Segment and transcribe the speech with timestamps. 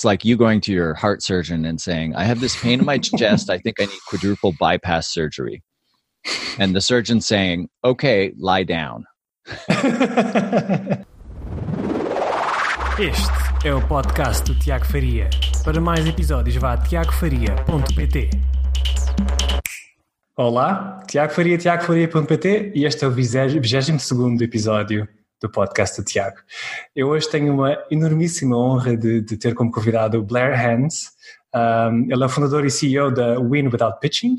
[0.00, 2.86] it's like you going to your heart surgeon and saying, I have this pain in
[2.86, 3.50] my chest.
[3.50, 5.62] I think I need quadruple bypass surgery.
[6.58, 9.04] And the surgeon saying, okay, lie down.
[12.98, 15.28] Este é o podcast do Tiago Faria.
[15.64, 18.30] Para mais episódios, vá a tiagofaria.pt.
[20.34, 25.06] Olá, Tiago Faria, tiagofaria.pt e este é o 22 episódio
[25.40, 26.36] do podcast do Tiago.
[26.94, 31.10] Eu hoje tenho uma enormíssima honra de, de ter como convidado o Blair Hans.
[31.54, 34.36] Um, ele é fundador e CEO da Win Without Pitching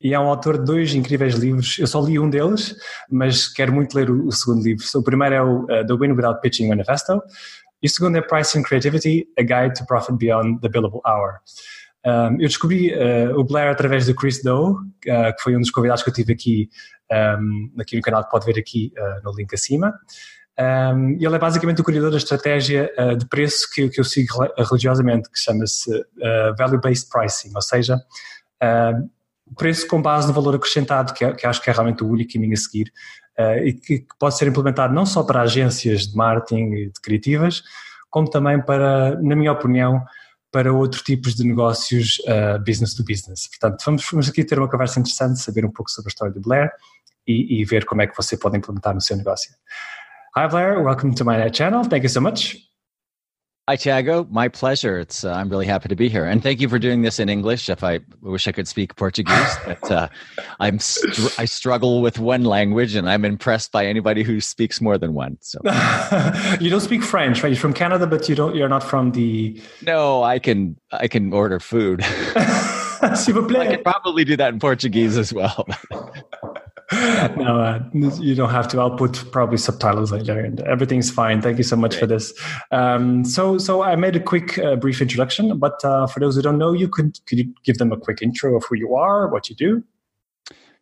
[0.00, 1.78] e é um autor de dois incríveis livros.
[1.78, 2.76] Eu só li um deles,
[3.10, 4.84] mas quero muito ler o, o segundo livro.
[4.94, 7.20] o primeiro é o uh, The Win Without Pitching Manifesto
[7.82, 11.40] e o segundo é Pricing Creativity, A Guide to Profit Beyond the Billable Hour.
[12.06, 14.84] Um, eu descobri uh, o Blair através do Chris Doe, uh,
[15.36, 16.70] que foi um dos convidados que eu tive aqui,
[17.40, 19.92] um, aqui no canal, que pode ver aqui uh, no link acima.
[20.58, 25.28] Um, ele é basicamente o criador da estratégia de preço que, que, eu sigo religiosamente,
[25.30, 25.90] que chama-se
[26.56, 28.00] Value-Based Pricing, ou seja,
[29.54, 32.32] preço com base no valor acrescentado, que, é, que acho que é realmente o único
[32.32, 32.90] caminho a seguir,
[33.66, 37.62] e que, que pode ser implementado não só para agências de marketing e de criativas,
[38.08, 40.02] como também para, na minha opinião,
[40.56, 43.46] para outros tipos de negócios uh, business to business.
[43.46, 46.40] Portanto, vamos, vamos, aqui ter uma conversa interessante, saber um pouco sobre a história do
[46.40, 46.70] Blair
[47.28, 49.50] e, e, ver como é que você pode implementar no seu negócio.
[50.34, 51.82] Hi Blair, welcome to my channel.
[51.82, 52.65] Thank you so much.
[53.68, 54.28] Hi, Tiago.
[54.30, 55.00] My pleasure.
[55.00, 57.28] It's uh, I'm really happy to be here, and thank you for doing this in
[57.28, 57.68] English.
[57.68, 60.08] If I wish I could speak Portuguese, but uh,
[60.60, 64.98] I'm str- I struggle with one language, and I'm impressed by anybody who speaks more
[64.98, 65.36] than one.
[65.40, 65.58] So
[66.60, 67.48] you don't speak French, right?
[67.48, 68.54] You're from Canada, but you don't.
[68.54, 69.60] You're not from the.
[69.82, 70.76] No, I can.
[70.92, 72.04] I can order food.
[73.16, 73.66] S'il vous plaît.
[73.66, 75.66] I could probably do that in Portuguese as well.
[77.36, 78.80] no, uh, you don't have to.
[78.80, 81.42] I'll put probably subtitles later, and everything's fine.
[81.42, 82.00] Thank you so much Great.
[82.00, 82.32] for this.
[82.70, 86.42] Um, so, so I made a quick, uh, brief introduction, but uh, for those who
[86.42, 89.28] don't know you, could could you give them a quick intro of who you are,
[89.28, 89.82] what you do?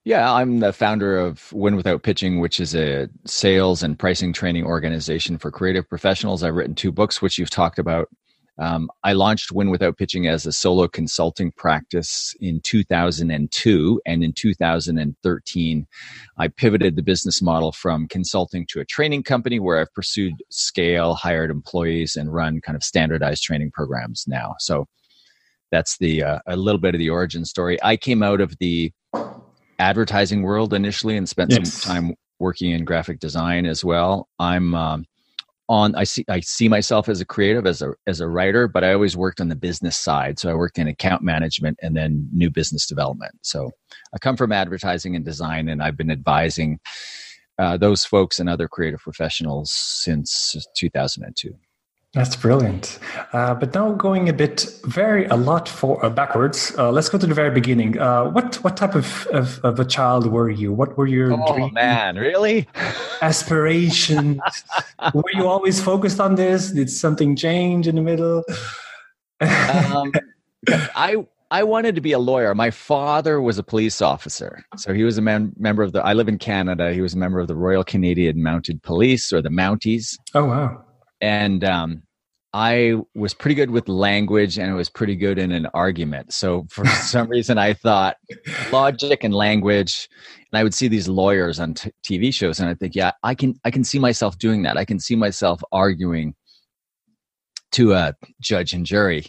[0.04, 4.66] Yeah, I'm the founder of Win Without Pitching, which is a sales and pricing training
[4.66, 6.42] organization for creative professionals.
[6.42, 8.08] I've written two books, which you've talked about
[8.58, 14.00] um, I launched Win Without Pitching as a solo consulting practice in 2002.
[14.06, 15.86] And in 2013,
[16.38, 21.14] I pivoted the business model from consulting to a training company where I've pursued scale,
[21.14, 24.54] hired employees, and run kind of standardized training programs now.
[24.60, 24.86] So
[25.72, 27.82] that's the uh, a little bit of the origin story.
[27.82, 28.92] I came out of the
[29.80, 31.72] advertising world initially and spent yes.
[31.72, 34.28] some time working in graphic design as well.
[34.38, 35.06] I'm um,
[35.68, 38.84] on i see i see myself as a creative as a as a writer but
[38.84, 40.38] i always worked on the business side.
[40.38, 43.32] So i worked in account management and then new business development.
[43.42, 43.70] So
[44.14, 46.78] i come from advertising and design and i've been advising
[47.58, 51.54] uh, those folks and other creative professionals since 2002
[52.14, 52.98] that's brilliant.
[53.32, 56.72] Uh, but now going a bit very a lot for uh, backwards.
[56.78, 57.98] Uh, let's go to the very beginning.
[57.98, 60.72] Uh, what what type of, of, of, a child were you?
[60.72, 62.68] What were your oh dreams, man, really
[63.20, 64.40] aspirations?
[65.14, 66.70] were you always focused on this?
[66.70, 68.44] Did something change in the middle?
[69.40, 70.12] um,
[70.94, 72.54] I I wanted to be a lawyer.
[72.54, 76.02] My father was a police officer, so he was a man, member of the.
[76.02, 76.92] I live in Canada.
[76.92, 80.16] He was a member of the Royal Canadian Mounted Police or the Mounties.
[80.34, 80.84] Oh wow!
[81.20, 82.02] And um,
[82.54, 86.32] I was pretty good with language and I was pretty good in an argument.
[86.32, 88.16] So for some reason, I thought
[88.70, 90.08] logic and language,
[90.52, 93.34] and I would see these lawyers on t- TV shows, and I think, yeah, I
[93.34, 94.76] can, I can see myself doing that.
[94.76, 96.36] I can see myself arguing
[97.72, 99.26] to a judge and jury,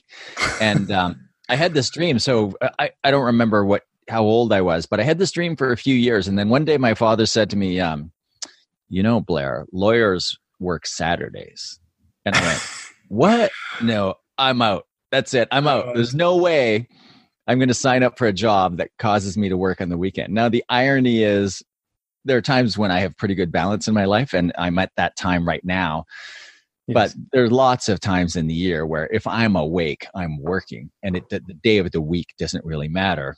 [0.61, 1.19] and um,
[1.49, 2.19] I had this dream.
[2.19, 5.55] So I, I don't remember what how old I was, but I had this dream
[5.55, 8.11] for a few years, and then one day my father said to me, um,
[8.87, 11.79] "You know, Blair, lawyers work Saturdays."
[12.25, 12.61] And I went,
[13.09, 13.51] What?
[13.81, 14.85] No, I'm out.
[15.11, 15.47] That's it.
[15.51, 15.93] I'm out.
[15.93, 16.87] There's no way
[17.47, 19.97] I'm going to sign up for a job that causes me to work on the
[19.97, 20.33] weekend.
[20.33, 21.61] Now, the irony is
[22.25, 24.91] there are times when I have pretty good balance in my life, and I'm at
[24.97, 26.05] that time right now.
[26.87, 26.93] Yes.
[26.93, 31.15] But there's lots of times in the year where if I'm awake, I'm working, and
[31.15, 33.35] it, the, the day of the week doesn't really matter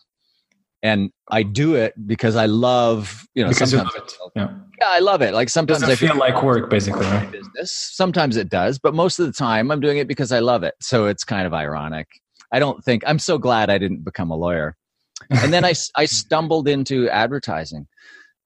[0.84, 4.18] and I do it because I love, you know, because sometimes it.
[4.36, 4.50] Yeah.
[4.80, 4.88] yeah.
[4.88, 5.34] I love it.
[5.34, 7.06] Like sometimes I feel, feel like work, basically.
[7.06, 7.32] Right?
[7.32, 7.72] Business.
[7.72, 10.76] Sometimes it does, but most of the time I'm doing it because I love it.
[10.82, 12.08] So it's kind of ironic.
[12.52, 14.76] I don't think I'm so glad I didn't become a lawyer.
[15.30, 17.88] And then I, I stumbled into advertising.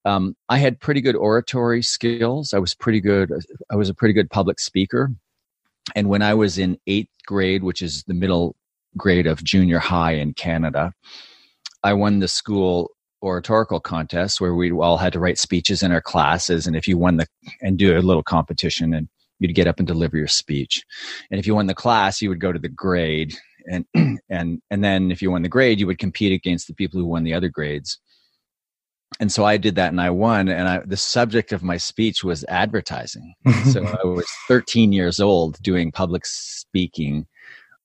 [0.06, 2.54] Um, I had pretty good oratory skills.
[2.54, 3.32] I was pretty good.
[3.70, 5.12] I was a pretty good public speaker.
[5.96, 8.56] And when I was in eighth grade, which is the middle
[8.98, 10.94] grade of junior high in Canada,
[11.84, 12.92] I won the school
[13.24, 16.98] oratorical contest where we all had to write speeches in our classes, and if you
[16.98, 17.28] won the
[17.62, 19.08] and do a little competition, and
[19.42, 20.84] you'd get up and deliver your speech.
[21.30, 23.36] And if you won the class, you would go to the grade.
[23.70, 23.86] And,
[24.30, 27.08] and, and then if you won the grade, you would compete against the people who
[27.08, 28.00] won the other grades.
[29.20, 30.48] And so I did that and I won.
[30.48, 33.34] And I, the subject of my speech was advertising.
[33.72, 37.26] so I was 13 years old doing public speaking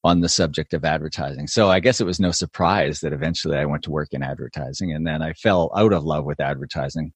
[0.07, 1.49] on the subject of advertising.
[1.49, 4.93] So I guess it was no surprise that eventually I went to work in advertising
[4.93, 7.13] and then I fell out of love with advertising.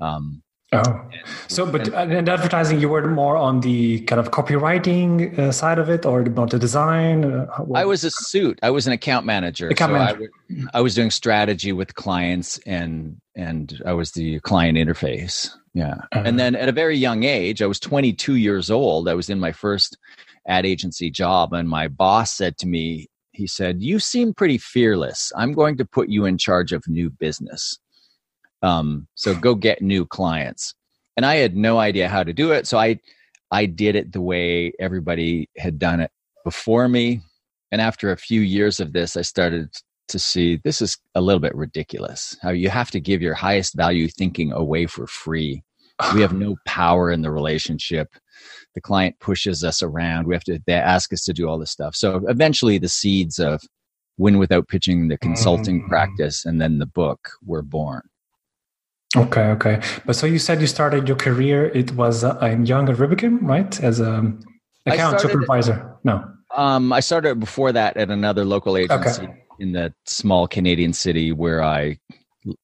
[0.00, 1.08] Um, Oh,
[1.46, 5.88] so but in advertising, you were more on the kind of copywriting uh, side of
[5.88, 7.24] it, or about the design.
[7.24, 8.58] Uh, I was a suit.
[8.60, 9.68] I was an account manager.
[9.68, 10.30] Account so manager.
[10.50, 15.48] I, I, was doing strategy with clients, and and I was the client interface.
[15.74, 16.22] Yeah, uh-huh.
[16.24, 19.08] and then at a very young age, I was 22 years old.
[19.08, 19.96] I was in my first
[20.46, 25.32] ad agency job, and my boss said to me, he said, "You seem pretty fearless.
[25.36, 27.78] I'm going to put you in charge of new business."
[28.64, 30.74] Um, so go get new clients.
[31.16, 32.66] And I had no idea how to do it.
[32.66, 32.98] So I,
[33.50, 36.10] I did it the way everybody had done it
[36.44, 37.20] before me.
[37.70, 39.68] And after a few years of this, I started
[40.08, 42.36] to see this is a little bit ridiculous.
[42.40, 45.62] How you have to give your highest value thinking away for free.
[46.14, 48.08] We have no power in the relationship.
[48.74, 50.26] The client pushes us around.
[50.26, 51.94] We have to, they ask us to do all this stuff.
[51.94, 53.62] So eventually the seeds of
[54.18, 55.88] win without pitching the consulting mm.
[55.88, 58.02] practice and then the book were born.
[59.16, 59.80] Okay, okay.
[60.04, 61.66] But so you said you started your career.
[61.66, 63.80] It was uh, in Young and Rubicam, right?
[63.80, 64.32] As a
[64.86, 65.96] account started, supervisor.
[66.02, 66.24] No.
[66.56, 69.44] Um, I started before that at another local agency okay.
[69.60, 71.98] in that small Canadian city where I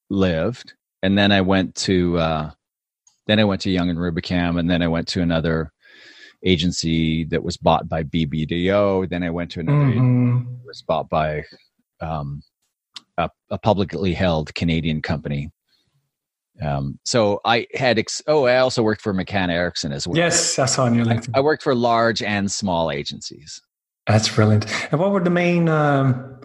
[0.09, 2.51] lived, and then I went to uh,
[3.27, 5.71] then I went to Young and Rubicam, and then I went to another
[6.45, 9.09] agency that was bought by BBDO.
[9.09, 10.55] Then I went to another mm-hmm.
[10.65, 11.45] was bought by
[12.01, 12.43] um,
[13.19, 15.51] a, a publicly held Canadian company
[16.63, 20.17] um, so I had, ex- oh, I also worked for McCann Erickson as well.
[20.17, 21.31] Yes, I saw on your LinkedIn.
[21.35, 23.61] I, I, worked for large and small agencies.
[24.07, 24.67] That's brilliant.
[24.93, 26.41] And what were the main um,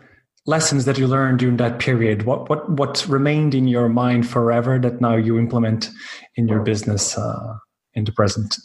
[0.45, 2.23] lessons that you learned during that period?
[2.23, 5.89] What, what, what remained in your mind forever that now you implement
[6.35, 7.55] in your business uh,
[7.93, 8.57] in the present?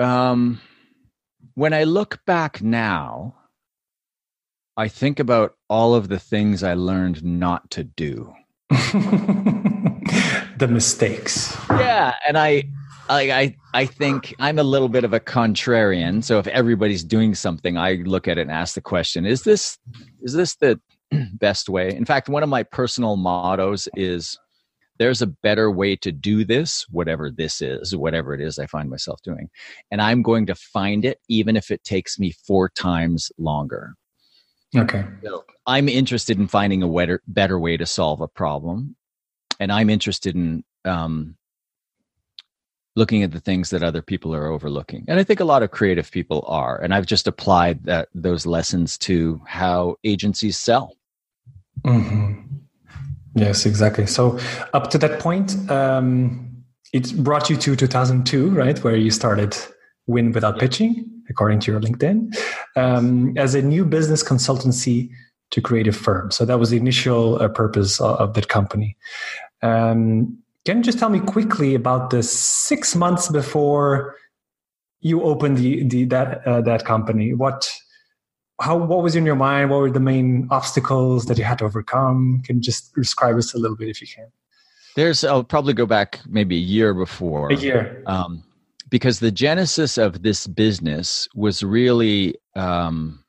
[0.00, 0.60] Um,
[1.54, 3.34] when I look back now,
[4.76, 8.32] I think about all of the things I learned not to do.
[8.70, 11.56] the mistakes.
[11.68, 12.64] Yeah, and I
[13.08, 16.24] I, I I think I'm a little bit of a contrarian.
[16.24, 19.76] So if everybody's doing something, I look at it and ask the question: Is this
[20.22, 20.80] is this the
[21.34, 21.94] best way?
[21.94, 24.38] In fact, one of my personal mottos is
[25.00, 28.88] there's a better way to do this, whatever this is, whatever it is I find
[28.88, 29.50] myself doing.
[29.90, 33.94] And I'm going to find it, even if it takes me four times longer.
[34.76, 35.04] Okay.
[35.24, 38.94] So I'm interested in finding a better, better way to solve a problem
[39.60, 41.36] and I'm interested in um,
[42.96, 45.70] looking at the things that other people are overlooking, and I think a lot of
[45.70, 46.80] creative people are.
[46.80, 50.96] And I've just applied that those lessons to how agencies sell.
[51.84, 52.49] Mm-hmm.
[53.34, 54.06] Yes, exactly.
[54.06, 54.38] So
[54.72, 59.56] up to that point, um, it brought you to 2002, right, where you started
[60.06, 60.60] Win Without yeah.
[60.60, 62.36] Pitching, according to your LinkedIn,
[62.76, 65.10] um, as a new business consultancy
[65.52, 66.30] to creative firm.
[66.30, 68.96] So that was the initial uh, purpose of, of that company.
[69.62, 74.16] Um, can you just tell me quickly about the six months before
[75.00, 77.32] you opened the, the that uh, that company?
[77.32, 77.70] What
[78.60, 79.70] how what was in your mind?
[79.70, 82.42] What were the main obstacles that you had to overcome?
[82.44, 84.30] Can you just describe us a little bit if you can?
[84.96, 88.02] There's I'll probably go back maybe a year before a year.
[88.06, 88.44] Um,
[88.90, 93.24] because the genesis of this business was really um,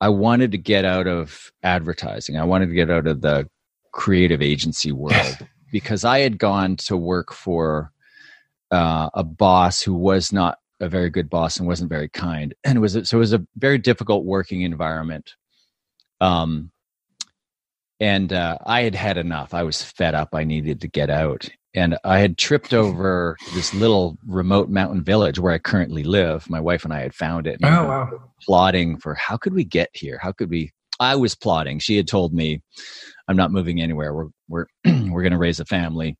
[0.00, 2.36] I wanted to get out of advertising.
[2.36, 3.48] I wanted to get out of the
[3.92, 7.92] creative agency world because I had gone to work for
[8.70, 12.76] uh, a boss who was not a very good boss and wasn't very kind, and
[12.76, 15.34] it was so it was a very difficult working environment.
[16.20, 16.70] Um,
[18.00, 19.54] and uh, I had had enough.
[19.54, 20.30] I was fed up.
[20.34, 25.38] I needed to get out, and I had tripped over this little remote mountain village
[25.38, 26.48] where I currently live.
[26.50, 27.60] My wife and I had found it.
[27.62, 28.10] oh wow!
[28.42, 30.18] Plotting for how could we get here?
[30.20, 30.72] How could we?
[30.98, 31.78] I was plotting.
[31.78, 32.62] She had told me
[33.28, 34.14] I'm not moving anywhere.
[34.14, 36.16] We're we're we're going to raise a family.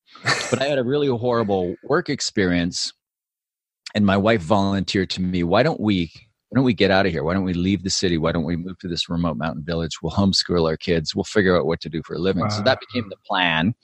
[0.50, 2.92] But I had a really horrible work experience,
[3.96, 5.42] and my wife volunteered to me.
[5.42, 6.12] Why don't we?
[6.50, 7.24] Why don't we get out of here?
[7.24, 8.18] Why don't we leave the city?
[8.18, 10.00] Why don't we move to this remote mountain village?
[10.00, 11.12] We'll homeschool our kids.
[11.12, 12.42] We'll figure out what to do for a living.
[12.42, 12.50] Wow.
[12.50, 13.74] So that became the plan.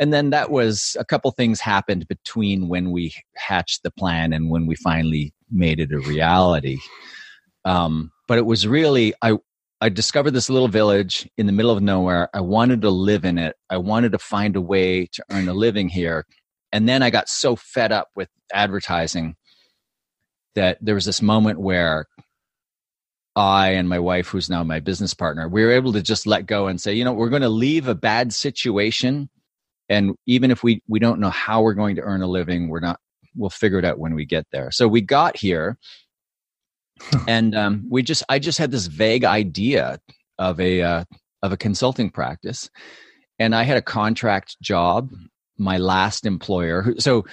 [0.00, 4.50] And then that was a couple things happened between when we hatched the plan and
[4.50, 6.78] when we finally made it a reality.
[7.64, 9.36] Um, but it was really I
[9.80, 12.30] I discovered this little village in the middle of nowhere.
[12.34, 13.54] I wanted to live in it.
[13.70, 16.26] I wanted to find a way to earn a living here.
[16.72, 19.36] And then I got so fed up with advertising
[20.54, 22.06] that there was this moment where
[23.36, 26.46] I and my wife, who's now my business partner, we were able to just let
[26.46, 29.28] go and say, you know, we're going to leave a bad situation.
[29.90, 32.80] And even if we, we don't know how we're going to earn a living, we're
[32.80, 32.98] not,
[33.36, 34.70] we'll figure it out when we get there.
[34.70, 35.76] So we got here
[37.28, 40.00] and um, we just, I just had this vague idea
[40.38, 41.04] of a, uh,
[41.42, 42.70] of a consulting practice.
[43.38, 45.10] And I had a contract job
[45.58, 46.94] my last employer.
[46.98, 47.24] So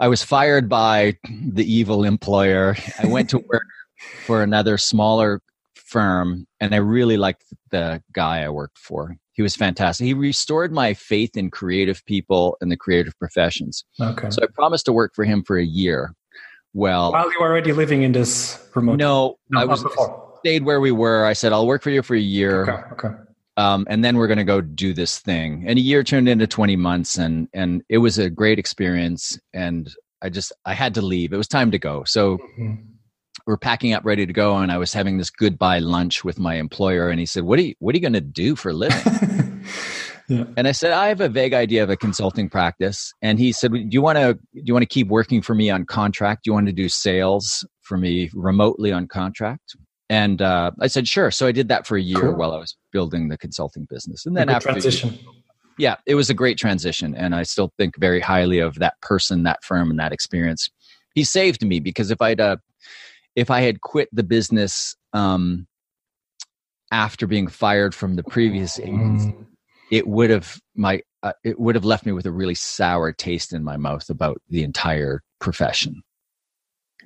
[0.00, 2.76] I was fired by the evil employer.
[2.98, 3.66] I went to work
[4.26, 5.40] for another smaller
[5.74, 9.16] firm and I really liked the guy I worked for.
[9.32, 10.04] He was fantastic.
[10.04, 13.84] He restored my faith in creative people and the creative professions.
[14.00, 14.30] Okay.
[14.30, 16.14] So I promised to work for him for a year.
[16.74, 18.96] Well, while you were already living in this remote.
[18.96, 19.84] No, no I was
[20.40, 21.24] stayed where we were.
[21.24, 22.62] I said I'll work for you for a year.
[22.62, 23.06] Okay.
[23.06, 23.14] Okay.
[23.58, 25.64] Um, and then we're going to go do this thing.
[25.66, 29.38] And a year turned into 20 months, and and it was a great experience.
[29.52, 31.32] And I just I had to leave.
[31.32, 32.04] It was time to go.
[32.04, 32.74] So mm-hmm
[33.48, 36.56] we're packing up ready to go and i was having this goodbye lunch with my
[36.56, 38.74] employer and he said what are you what are you going to do for a
[38.74, 39.00] living
[40.28, 40.44] yeah.
[40.58, 43.72] and i said i have a vague idea of a consulting practice and he said
[43.72, 46.50] do you want to do you want to keep working for me on contract do
[46.50, 49.74] you want to do sales for me remotely on contract
[50.10, 52.34] and uh, i said sure so i did that for a year cool.
[52.34, 55.18] while i was building the consulting business and then after transition
[55.78, 59.42] yeah it was a great transition and i still think very highly of that person
[59.42, 60.70] that firm and that experience
[61.14, 62.56] he saved me because if i'd uh,
[63.38, 65.68] if I had quit the business um,
[66.90, 69.46] after being fired from the previous agency, mm.
[69.92, 73.52] it would have my uh, it would have left me with a really sour taste
[73.52, 76.02] in my mouth about the entire profession.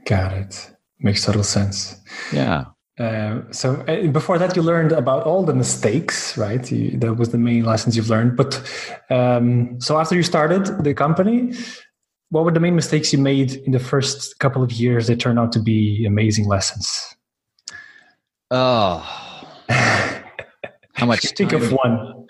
[0.07, 0.71] Got it.
[1.01, 2.01] Makes total sense.
[2.33, 2.65] Yeah.
[3.03, 6.71] Uh, so uh, before that, you learned about all the mistakes, right?
[6.71, 8.37] You, that was the main lessons you've learned.
[8.37, 8.63] But
[9.11, 11.53] um, so after you started the company,
[12.31, 15.41] what were the main mistakes you made in the first couple of years that turned
[15.41, 17.17] out to be amazing lessons?
[18.53, 19.01] Oh,
[19.69, 21.27] how much?
[21.37, 22.27] Think of one.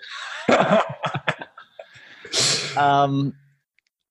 [2.77, 3.35] um,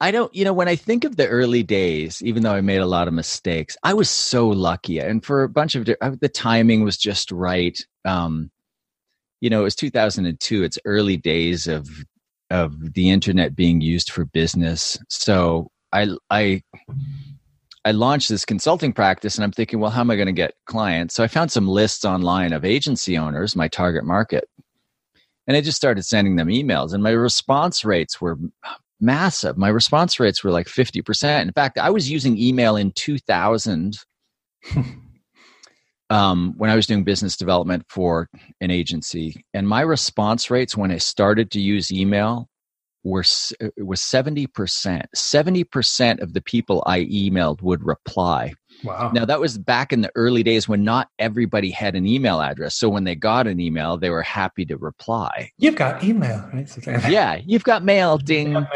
[0.03, 2.81] I don't, you know, when I think of the early days, even though I made
[2.81, 4.99] a lot of mistakes, I was so lucky.
[4.99, 7.79] And for a bunch of, the timing was just right.
[8.05, 8.51] Um,
[9.41, 10.65] you know, it was 2002.
[10.65, 11.89] It's early days of
[12.51, 14.99] of the internet being used for business.
[15.09, 16.63] So I I
[17.85, 20.55] I launched this consulting practice and I'm thinking, well, how am I going to get
[20.67, 21.15] clients?
[21.15, 24.49] So I found some lists online of agency owners, my target market.
[25.47, 28.37] And I just started sending them emails and my response rates were
[29.03, 29.59] massive.
[29.59, 31.43] My response rates were like 50%.
[31.43, 33.99] In fact, I was using email in 2000
[36.11, 38.29] um, when I was doing business development for
[38.61, 39.45] an agency.
[39.53, 42.49] And my response rates when I started to use email
[43.05, 43.25] were
[43.61, 44.47] uh, was 70%.
[45.17, 48.53] 70% of the people I emailed would reply.
[48.85, 49.11] Wow.
[49.13, 52.75] Now that was back in the early days when not everybody had an email address.
[52.75, 55.51] So when they got an email, they were happy to reply.
[55.59, 56.69] You've got email, right?
[57.09, 58.67] yeah, you've got mail, ding.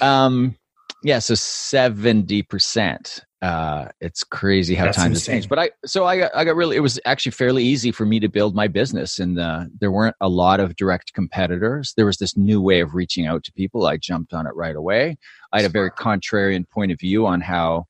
[0.00, 0.56] um
[1.02, 5.48] yeah, so 70% uh, it's crazy how That's times have changed.
[5.48, 8.20] But I, so I got, I got really, it was actually fairly easy for me
[8.20, 11.94] to build my business, and uh, there weren't a lot of direct competitors.
[11.96, 13.86] There was this new way of reaching out to people.
[13.86, 15.16] I jumped on it right away.
[15.52, 17.86] I had a very contrarian point of view on how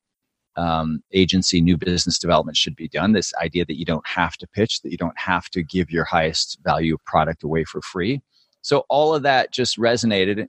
[0.55, 3.13] um, agency new business development should be done.
[3.13, 6.05] This idea that you don't have to pitch, that you don't have to give your
[6.05, 8.21] highest value product away for free.
[8.61, 10.47] So all of that just resonated,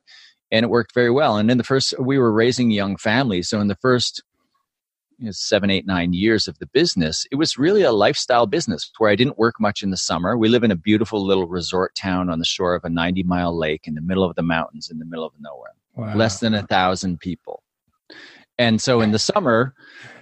[0.51, 1.37] and it worked very well.
[1.37, 4.23] And in the first, we were raising young families, so in the first
[5.19, 8.91] you know, seven, eight, nine years of the business, it was really a lifestyle business
[8.99, 10.37] where I didn't work much in the summer.
[10.37, 13.57] We live in a beautiful little resort town on the shore of a 90 mile
[13.57, 15.75] lake in the middle of the mountains in the middle of nowhere.
[15.95, 16.17] Wow.
[16.17, 17.62] Less than a thousand people.
[18.59, 19.75] And so in the summer,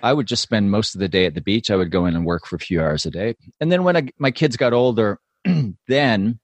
[0.03, 1.71] I would just spend most of the day at the beach.
[1.71, 3.35] I would go in and work for a few hours a day.
[3.61, 5.19] And then when I, my kids got older,
[5.89, 6.39] then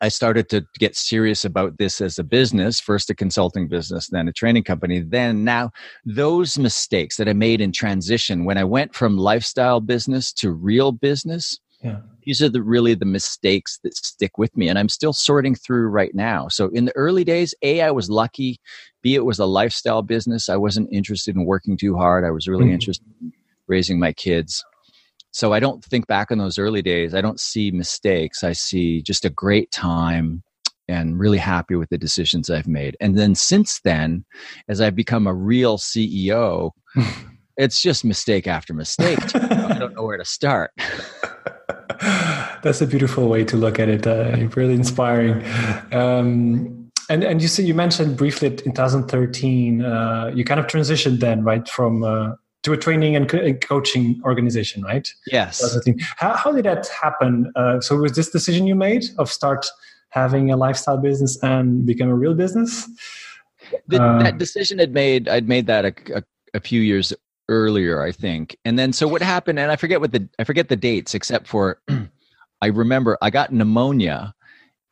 [0.00, 4.28] I started to get serious about this as a business, first a consulting business, then
[4.28, 5.00] a training company.
[5.00, 5.70] Then now
[6.04, 10.92] those mistakes that I made in transition when I went from lifestyle business to real
[10.92, 12.00] business, yeah.
[12.24, 14.68] these are the really the mistakes that stick with me.
[14.68, 16.48] And I'm still sorting through right now.
[16.48, 18.60] So in the early days, A, I was lucky.
[19.02, 20.48] B, it was a lifestyle business.
[20.48, 22.24] I wasn't interested in working too hard.
[22.24, 22.74] I was really mm-hmm.
[22.74, 23.32] interested in
[23.66, 24.64] raising my kids
[25.32, 27.14] so I don't think back on those early days.
[27.14, 28.42] I don't see mistakes.
[28.42, 30.42] I see just a great time
[30.88, 32.96] and really happy with the decisions I've made.
[33.00, 34.24] And then since then,
[34.68, 36.72] as I've become a real CEO,
[37.56, 39.18] it's just mistake after mistake.
[39.34, 40.72] I don't know where to start.
[42.62, 44.06] That's a beautiful way to look at it.
[44.06, 45.44] Uh, really inspiring.
[45.92, 51.20] Um, and and you see, you mentioned briefly in 2013, uh, you kind of transitioned
[51.20, 55.08] then, right, from uh, to a training and, co- and coaching organization, right?
[55.26, 55.78] Yes.
[56.16, 57.50] How, how did that happen?
[57.56, 59.66] Uh, so was this decision you made of start
[60.10, 62.88] having a lifestyle business and become a real business?
[63.88, 65.28] The, that decision had made.
[65.28, 66.22] I'd made that a, a,
[66.54, 67.12] a few years
[67.50, 68.56] earlier, I think.
[68.64, 69.58] And then so what happened?
[69.58, 71.82] And I forget what the I forget the dates, except for
[72.62, 74.34] I remember I got pneumonia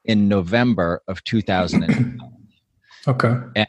[0.04, 2.20] in November of 2000.
[3.06, 3.34] okay.
[3.56, 3.68] And,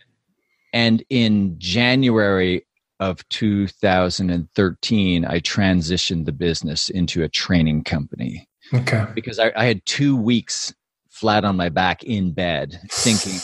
[0.73, 2.65] and in January
[2.99, 8.47] of 2013, I transitioned the business into a training company.
[8.73, 9.05] Okay.
[9.13, 10.73] Because I, I had two weeks
[11.09, 13.39] flat on my back in bed thinking,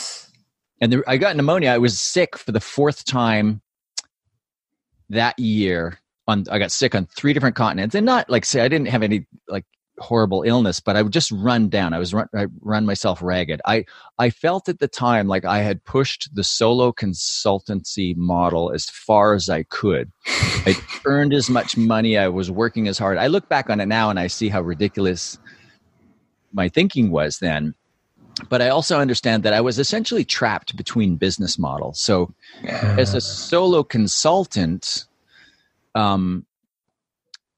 [0.80, 1.70] and the, I got pneumonia.
[1.70, 3.60] I was sick for the fourth time
[5.10, 5.98] that year.
[6.28, 9.04] On I got sick on three different continents, and not like say I didn't have
[9.04, 9.64] any like
[9.98, 11.94] horrible illness, but I would just run down.
[11.94, 13.60] I was run, I run myself ragged.
[13.64, 13.84] I
[14.18, 19.34] I felt at the time like I had pushed the solo consultancy model as far
[19.34, 20.10] as I could.
[20.26, 22.18] I earned as much money.
[22.18, 23.18] I was working as hard.
[23.18, 25.38] I look back on it now and I see how ridiculous
[26.52, 27.74] my thinking was then.
[28.48, 32.00] But I also understand that I was essentially trapped between business models.
[32.00, 35.06] So, as a solo consultant,
[35.94, 36.44] um,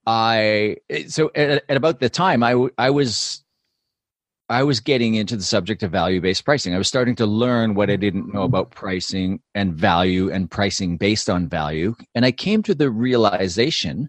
[0.07, 0.77] I
[1.09, 3.43] so at, at about the time I I was
[4.49, 6.75] I was getting into the subject of value based pricing.
[6.75, 10.97] I was starting to learn what I didn't know about pricing and value and pricing
[10.97, 11.95] based on value.
[12.15, 14.09] And I came to the realization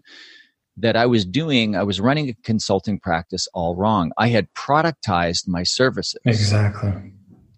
[0.80, 4.12] that I was doing, I was running a consulting practice all wrong.
[4.18, 6.20] I had productized my services.
[6.24, 6.92] Exactly.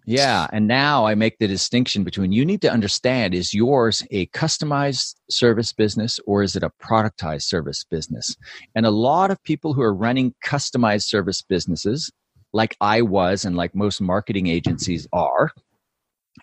[0.05, 0.47] Yeah.
[0.51, 5.15] And now I make the distinction between you need to understand is yours a customized
[5.29, 8.35] service business or is it a productized service business?
[8.75, 12.11] And a lot of people who are running customized service businesses,
[12.51, 15.51] like I was and like most marketing agencies are,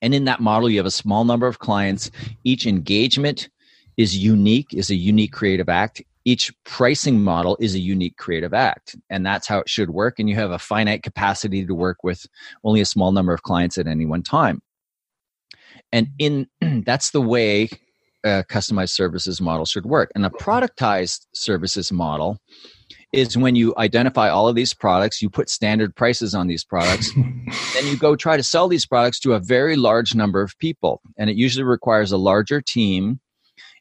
[0.02, 2.10] and in that model, you have a small number of clients.
[2.44, 3.50] Each engagement
[3.96, 8.96] is unique, is a unique creative act each pricing model is a unique creative act
[9.08, 12.26] and that's how it should work and you have a finite capacity to work with
[12.64, 14.60] only a small number of clients at any one time.
[15.92, 16.47] And in
[16.84, 17.68] that's the way
[18.23, 22.38] a customized services model should work and a productized services model
[23.12, 27.12] is when you identify all of these products you put standard prices on these products
[27.14, 31.00] then you go try to sell these products to a very large number of people
[31.16, 33.18] and it usually requires a larger team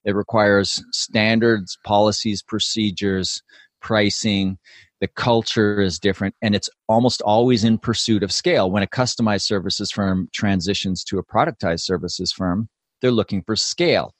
[0.06, 3.42] it requires standards, policies, procedures,
[3.82, 4.58] pricing.
[5.02, 8.70] The culture is different, and it's almost always in pursuit of scale.
[8.70, 12.68] When a customized services firm transitions to a productized services firm,
[13.02, 14.14] they're looking for scale.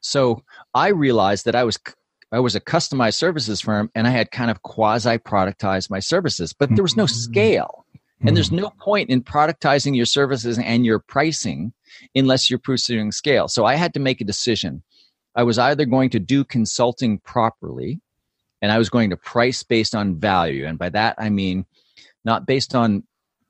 [0.00, 0.42] So
[0.74, 1.78] I realized that I was
[2.32, 6.54] I was a customized services firm and I had kind of quasi productized my services,
[6.54, 7.12] but there was no hmm.
[7.12, 7.86] scale.
[8.24, 8.56] And there's hmm.
[8.56, 11.72] no point in productizing your services and your pricing
[12.14, 13.48] unless you're pursuing scale.
[13.48, 14.82] So I had to make a decision.
[15.34, 18.00] I was either going to do consulting properly
[18.60, 20.66] and I was going to price based on value.
[20.66, 21.66] And by that, I mean
[22.24, 23.04] not based on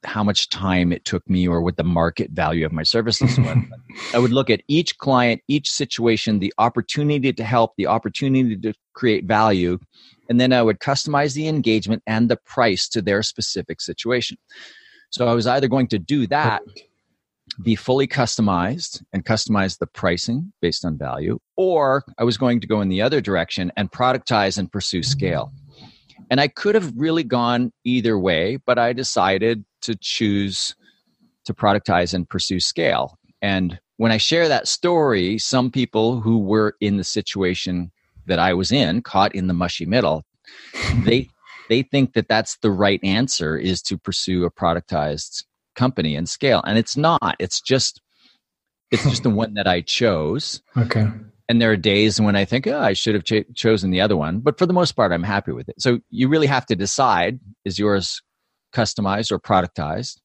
[0.04, 3.58] how much time it took me or what the market value of my services was.
[4.14, 8.74] I would look at each client, each situation, the opportunity to help, the opportunity to
[8.94, 9.78] create value,
[10.28, 14.38] and then I would customize the engagement and the price to their specific situation.
[15.10, 16.62] So I was either going to do that
[17.62, 22.66] be fully customized and customize the pricing based on value, or I was going to
[22.66, 25.10] go in the other direction and productize and pursue mm-hmm.
[25.10, 25.52] scale.
[26.30, 30.74] And I could have really gone either way, but I decided to choose
[31.44, 33.18] to productize and pursue scale.
[33.42, 37.90] And when I share that story, some people who were in the situation
[38.26, 40.24] that I was in, caught in the mushy middle,
[41.04, 41.28] they
[41.68, 46.62] they think that that's the right answer is to pursue a productized company and scale
[46.66, 47.36] and it's not.
[47.38, 48.00] It's just
[48.90, 49.36] it's just the hmm.
[49.36, 50.62] one that i chose.
[50.76, 51.06] Okay.
[51.48, 54.16] And there are days when i think oh, i should have ch- chosen the other
[54.16, 55.74] one but for the most part i'm happy with it.
[55.80, 58.22] So you really have to decide is yours
[58.72, 60.18] customized or productized?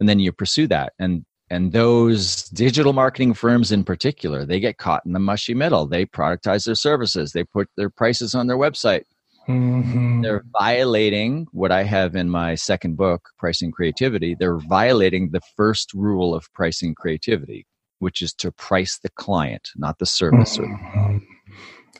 [0.00, 0.92] And then you pursue that.
[0.98, 5.86] And and those digital marketing firms in particular they get caught in the mushy middle.
[5.86, 7.32] They productize their services.
[7.32, 9.04] They put their prices on their website
[9.48, 10.22] Mm-hmm.
[10.22, 14.36] They're violating what I have in my second book, Pricing Creativity.
[14.38, 17.66] They're violating the first rule of pricing creativity,
[17.98, 20.58] which is to price the client, not the service.
[20.58, 21.18] Mm-hmm.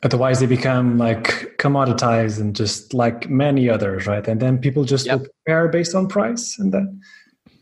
[0.03, 4.25] Otherwise, they become like commoditized and just like many others, right?
[4.27, 5.21] And then people just yep.
[5.45, 7.01] compare based on price, and then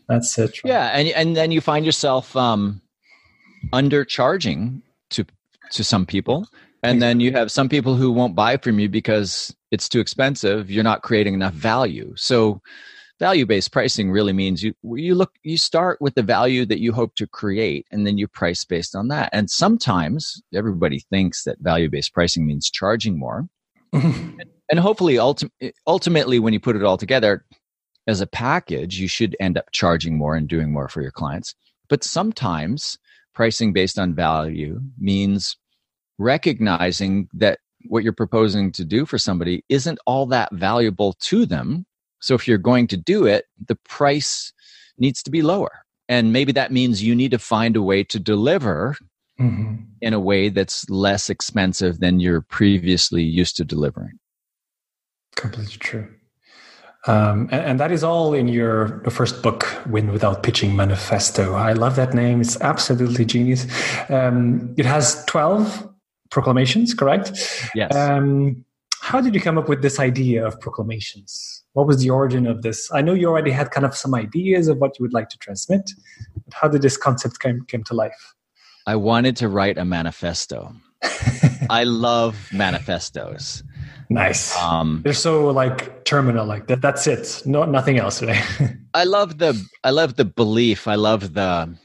[0.07, 0.63] that's it.
[0.63, 0.69] Right?
[0.69, 2.81] Yeah, and and then you find yourself um,
[3.73, 5.25] undercharging to
[5.71, 6.47] to some people
[6.83, 10.69] and then you have some people who won't buy from you because it's too expensive.
[10.69, 12.13] You're not creating enough value.
[12.15, 12.61] So
[13.19, 17.15] value-based pricing really means you you look you start with the value that you hope
[17.15, 19.29] to create and then you price based on that.
[19.33, 23.47] And sometimes everybody thinks that value-based pricing means charging more.
[23.91, 25.49] And, and hopefully ulti-
[25.87, 27.45] ultimately when you put it all together
[28.05, 31.55] as a package you should end up charging more and doing more for your clients.
[31.89, 32.97] But sometimes
[33.33, 35.57] pricing based on value means
[36.17, 41.85] recognizing that what you're proposing to do for somebody isn't all that valuable to them.
[42.19, 44.51] So if you're going to do it, the price
[44.97, 45.83] needs to be lower.
[46.09, 48.95] And maybe that means you need to find a way to deliver
[49.39, 49.75] mm-hmm.
[50.01, 54.19] in a way that's less expensive than you're previously used to delivering.
[55.35, 56.07] Completely true.
[57.05, 61.53] Um, and, and, that is all in your the first book, Win Without Pitching Manifesto.
[61.53, 62.41] I love that name.
[62.41, 63.65] It's absolutely genius.
[64.09, 65.87] Um, it has 12
[66.29, 67.31] proclamations, correct?
[67.75, 67.95] Yes.
[67.95, 68.65] Um,
[69.01, 71.63] how did you come up with this idea of proclamations?
[71.73, 72.91] What was the origin of this?
[72.91, 75.37] I know you already had kind of some ideas of what you would like to
[75.37, 75.91] transmit.
[76.45, 78.33] But how did this concept came, came to life?
[78.85, 80.73] I wanted to write a manifesto.
[81.69, 83.63] I love manifestos.
[84.09, 84.57] Nice.
[84.57, 86.81] Um, They're so like terminal, like that.
[86.81, 87.43] That's it.
[87.45, 88.23] No, nothing else.
[88.23, 88.41] Right?
[88.93, 89.61] I love the.
[89.83, 90.87] I love the belief.
[90.87, 91.77] I love the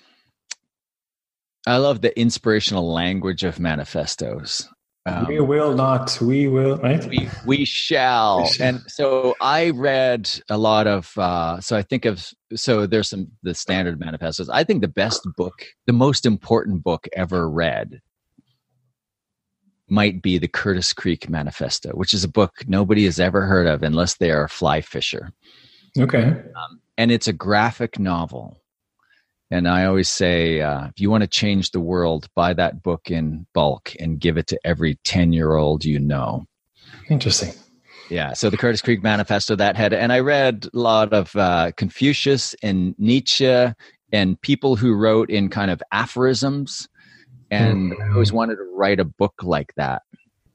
[1.66, 4.68] I love the inspirational language of manifestos.
[5.04, 6.16] Um, we will not.
[6.20, 6.76] We will.
[6.78, 7.04] Right.
[7.06, 8.48] We, we shall.
[8.60, 11.16] And so I read a lot of.
[11.18, 12.32] Uh, so I think of.
[12.54, 14.48] So there's some the standard manifestos.
[14.48, 18.00] I think the best book, the most important book ever read,
[19.88, 23.82] might be the Curtis Creek Manifesto, which is a book nobody has ever heard of
[23.82, 25.32] unless they are a fly fisher.
[25.98, 26.24] Okay.
[26.26, 28.61] Um, and it's a graphic novel
[29.52, 33.10] and I always say, uh, if you want to change the world, buy that book
[33.10, 36.46] in bulk and give it to every 10 year old you know.
[37.10, 37.52] Interesting.
[38.08, 38.32] Yeah.
[38.32, 42.54] So the Curtis Creek Manifesto that had, and I read a lot of uh, Confucius
[42.62, 43.66] and Nietzsche
[44.10, 46.88] and people who wrote in kind of aphorisms.
[47.50, 48.02] And mm.
[48.02, 50.00] I always wanted to write a book like that.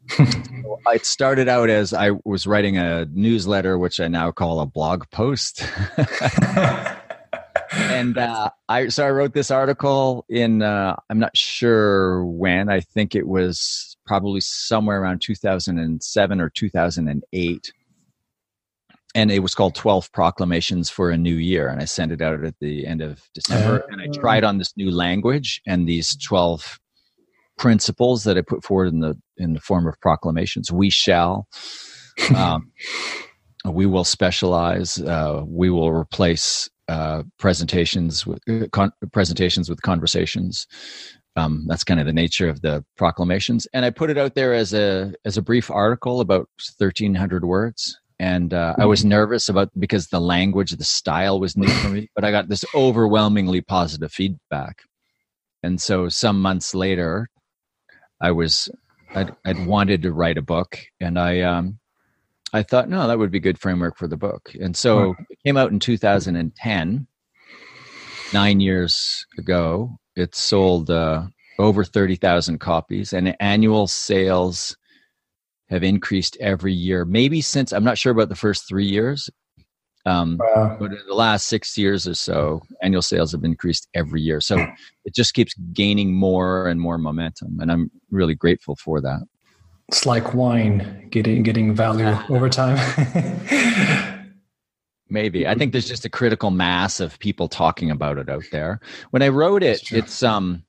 [0.10, 0.26] so
[0.88, 5.04] it started out as I was writing a newsletter, which I now call a blog
[5.12, 5.64] post.
[7.78, 12.70] and uh, I so I wrote this article in uh, I'm not sure when.
[12.70, 17.74] I think it was probably somewhere around 2007 or 2008.
[19.16, 21.70] And it was called 12 Proclamations for a New Year.
[21.70, 23.84] And I sent it out at the end of December.
[23.84, 26.80] Uh, and I tried on this new language and these 12
[27.58, 30.72] principles that I put forward in the in the form of proclamations.
[30.72, 31.48] We shall.
[32.36, 32.72] Um,
[33.64, 35.00] we will specialize.
[35.00, 40.68] Uh, we will replace uh, presentations with uh, con- presentations with conversations.
[41.36, 44.54] Um, that's kind of the nature of the proclamations, and I put it out there
[44.54, 48.00] as a as a brief article about thirteen hundred words.
[48.20, 49.10] And uh, I was mm-hmm.
[49.10, 52.66] nervous about because the language, the style was new for me, but I got this
[52.74, 54.82] overwhelmingly positive feedback.
[55.62, 57.30] And so some months later,
[58.20, 58.70] I was
[59.14, 61.80] I'd, I'd wanted to write a book, and I um,
[62.54, 64.52] I thought, no, that would be good framework for the book.
[64.60, 67.08] And so it came out in 2010,
[68.34, 69.98] nine years ago.
[70.16, 71.28] It sold uh,
[71.60, 74.78] over 30,000 copies, and annual sales
[75.70, 77.06] have increased every year.
[77.06, 79.30] Maybe since, I'm not sure about the first three years,
[80.06, 80.78] um, wow.
[80.80, 84.40] but in the last six years or so, annual sales have increased every year.
[84.40, 84.58] So
[85.06, 87.60] it just keeps gaining more and more momentum.
[87.60, 89.20] And I'm really grateful for that
[89.90, 92.78] it's like wine getting getting value over time.
[95.10, 95.48] Maybe.
[95.48, 98.82] I think there's just a critical mass of people talking about it out there.
[99.12, 100.64] When i wrote it it's um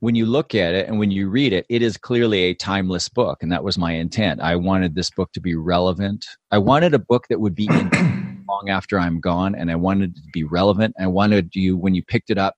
[0.00, 3.08] when you look at it and when you read it it is clearly a timeless
[3.08, 4.40] book and that was my intent.
[4.40, 6.26] I wanted this book to be relevant.
[6.50, 7.68] I wanted a book that would be
[8.48, 10.94] long after i'm gone and i wanted it to be relevant.
[11.00, 12.56] I wanted you when you picked it up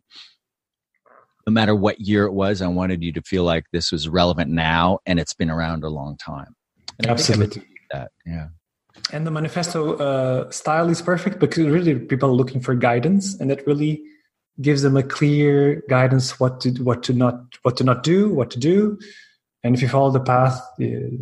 [1.51, 4.53] no matter what year it was, I wanted you to feel like this was relevant
[4.53, 6.55] now and it's been around a long time.
[6.99, 7.67] And Absolutely.
[7.91, 8.49] That, yeah.
[9.13, 13.51] And the manifesto uh, style is perfect because really people are looking for guidance, and
[13.51, 14.01] that really
[14.61, 18.51] gives them a clear guidance what to what to not what to not do, what
[18.51, 18.99] to do,
[19.65, 20.61] and if you follow the path,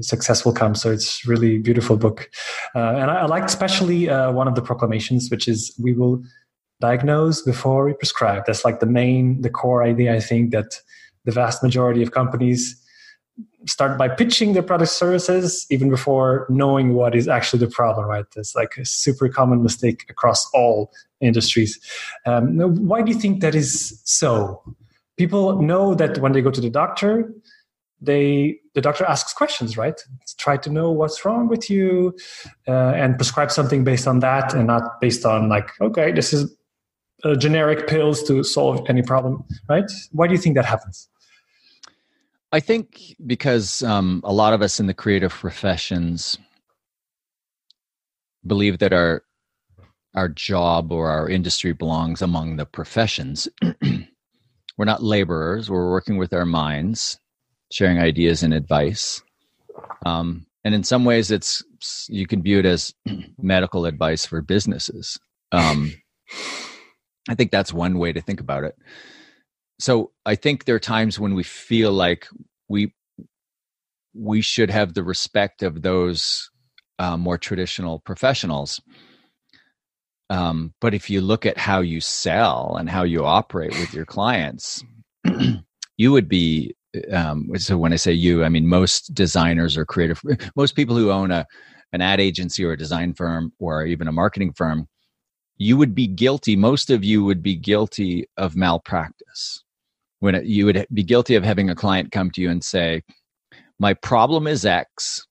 [0.00, 0.74] success will come.
[0.74, 2.28] So it's really beautiful book,
[2.74, 6.22] uh, and I, I liked especially uh, one of the proclamations, which is we will
[6.80, 8.44] diagnose before we prescribe.
[8.46, 10.14] That's like the main, the core idea.
[10.14, 10.80] I think that
[11.24, 12.80] the vast majority of companies
[13.66, 18.06] start by pitching their product services even before knowing what is actually the problem.
[18.06, 18.24] Right?
[18.36, 21.78] It's like a super common mistake across all industries.
[22.24, 24.62] Um, why do you think that is so?
[25.16, 27.32] People know that when they go to the doctor,
[28.00, 30.00] they the doctor asks questions, right?
[30.38, 32.16] Try to know what's wrong with you
[32.68, 36.54] uh, and prescribe something based on that and not based on like, okay, this is
[37.24, 39.90] uh, generic pills to solve any problem, right?
[40.12, 41.08] Why do you think that happens?
[42.50, 46.38] I think because um, a lot of us in the creative professions
[48.46, 49.22] believe that our
[50.14, 53.48] our job or our industry belongs among the professions.
[54.76, 55.70] we're not laborers.
[55.70, 57.20] We're working with our minds,
[57.70, 59.22] sharing ideas and advice.
[60.06, 61.62] Um, and in some ways, it's
[62.08, 62.94] you can view it as
[63.38, 65.18] medical advice for businesses.
[65.52, 65.92] Um,
[67.28, 68.76] I think that's one way to think about it.
[69.78, 72.26] So I think there are times when we feel like
[72.68, 72.94] we
[74.14, 76.50] we should have the respect of those
[76.98, 78.80] uh, more traditional professionals.
[80.30, 84.04] Um, but if you look at how you sell and how you operate with your
[84.04, 84.82] clients,
[85.96, 86.74] you would be.
[87.12, 90.20] Um, so when I say you, I mean most designers or creative,
[90.56, 91.46] most people who own a
[91.92, 94.88] an ad agency or a design firm or even a marketing firm,
[95.58, 96.56] you would be guilty.
[96.56, 99.62] Most of you would be guilty of malpractice.
[100.20, 103.02] When it, you would be guilty of having a client come to you and say,
[103.78, 105.26] "My problem is X.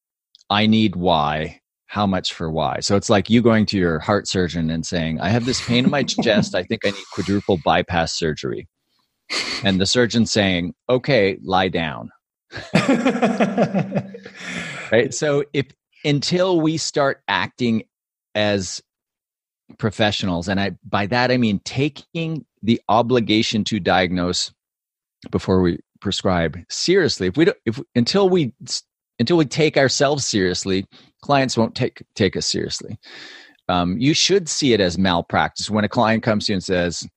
[0.49, 2.79] I need Y how much for Y?
[2.81, 5.85] So it's like you going to your heart surgeon and saying, I have this pain
[5.85, 6.53] in my chest.
[6.53, 8.67] I think I need quadruple bypass surgery.
[9.63, 12.11] And the surgeon saying, okay, lie down.
[14.91, 15.13] right.
[15.13, 15.65] So if
[16.05, 17.83] until we start acting
[18.35, 18.81] as
[19.77, 24.51] professionals, and I by that I mean taking the obligation to diagnose
[25.31, 27.27] before we prescribe seriously.
[27.27, 28.53] If we don't, if until we
[29.19, 30.85] until we take ourselves seriously,
[31.21, 32.97] clients won't take take us seriously.
[33.69, 37.07] Um, you should see it as malpractice when a client comes to you and says,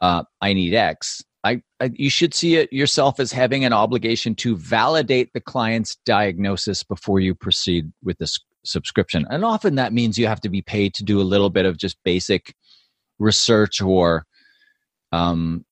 [0.00, 4.34] uh, "I need X." I, I, you should see it yourself as having an obligation
[4.36, 9.26] to validate the client's diagnosis before you proceed with this subscription.
[9.30, 11.76] And often that means you have to be paid to do a little bit of
[11.76, 12.54] just basic
[13.18, 14.24] research or
[15.12, 15.64] um,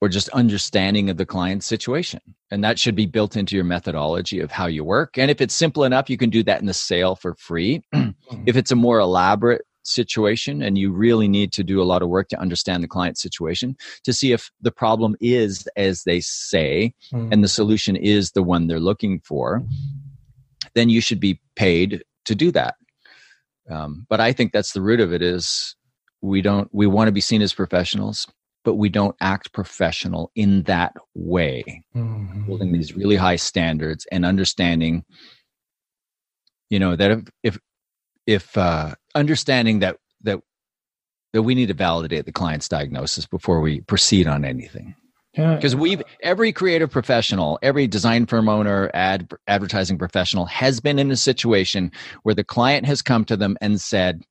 [0.00, 2.20] or just understanding of the client's situation.
[2.50, 5.16] And that should be built into your methodology of how you work.
[5.16, 7.82] And if it's simple enough, you can do that in the sale for free.
[7.94, 8.42] Mm-hmm.
[8.46, 12.08] if it's a more elaborate situation and you really need to do a lot of
[12.08, 16.92] work to understand the client's situation to see if the problem is as they say
[17.12, 17.32] mm.
[17.32, 19.62] and the solution is the one they're looking for,
[20.74, 22.74] then you should be paid to do that.
[23.70, 25.76] Um, but I think that's the root of it is
[26.20, 28.26] we don't we want to be seen as professionals
[28.64, 32.44] but we don't act professional in that way mm-hmm.
[32.44, 35.04] holding these really high standards and understanding
[36.70, 37.58] you know that if if,
[38.26, 40.40] if uh, understanding that that
[41.34, 44.94] that we need to validate the client's diagnosis before we proceed on anything
[45.34, 51.10] because we've every creative professional every design firm owner ad advertising professional has been in
[51.10, 51.90] a situation
[52.22, 54.22] where the client has come to them and said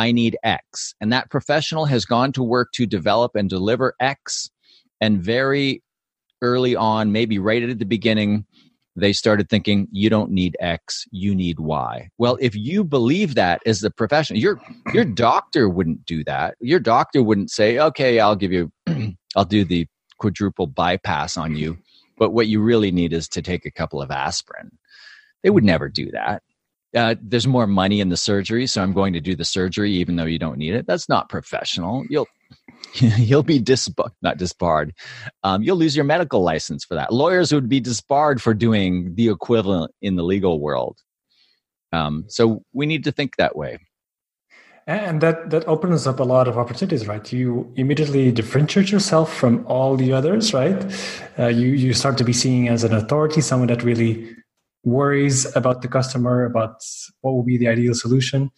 [0.00, 0.94] I need X.
[1.02, 4.50] And that professional has gone to work to develop and deliver X.
[4.98, 5.82] And very
[6.40, 8.46] early on, maybe right at the beginning,
[8.96, 12.08] they started thinking, you don't need X, you need Y.
[12.16, 14.58] Well, if you believe that as the professional, your
[14.94, 16.56] your doctor wouldn't do that.
[16.60, 18.72] Your doctor wouldn't say, okay, I'll give you
[19.36, 19.86] I'll do the
[20.20, 21.78] quadruple bypass on you.
[22.16, 24.70] But what you really need is to take a couple of aspirin.
[25.42, 26.42] They would never do that
[26.94, 30.16] uh, there's more money in the surgery, so I'm going to do the surgery even
[30.16, 30.86] though you don't need it.
[30.86, 32.04] That's not professional.
[32.08, 32.26] You'll
[32.94, 34.92] you'll be disbarred, not disbarred.
[35.44, 37.12] Um, you'll lose your medical license for that.
[37.12, 40.98] Lawyers would be disbarred for doing the equivalent in the legal world.
[41.92, 43.78] Um, so we need to think that way.
[44.86, 47.32] And that that opens up a lot of opportunities, right?
[47.32, 50.84] You immediately differentiate yourself from all the others, right?
[51.38, 54.34] Uh, you you start to be seen as an authority, someone that really
[54.82, 56.82] worries about the customer, about
[57.20, 58.50] what will be the ideal solution.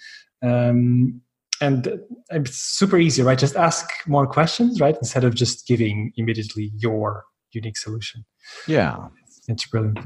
[0.43, 1.21] Um,
[1.61, 3.39] and it's super easy, right?
[3.39, 4.97] Just ask more questions, right?
[4.97, 8.25] Instead of just giving immediately your unique solution.
[8.67, 9.09] Yeah.
[9.49, 9.99] It's brilliant.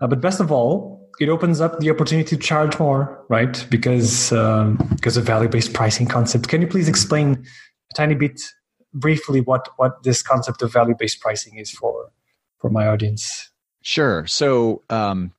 [0.00, 3.66] Uh, but best of all, it opens up the opportunity to charge more, right?
[3.70, 6.48] Because um, because of value-based pricing concept.
[6.48, 7.44] Can you please explain
[7.90, 8.40] a tiny bit
[8.94, 12.10] briefly what what this concept of value-based pricing is for
[12.58, 13.50] for my audience?
[13.82, 14.26] Sure.
[14.26, 15.32] So um,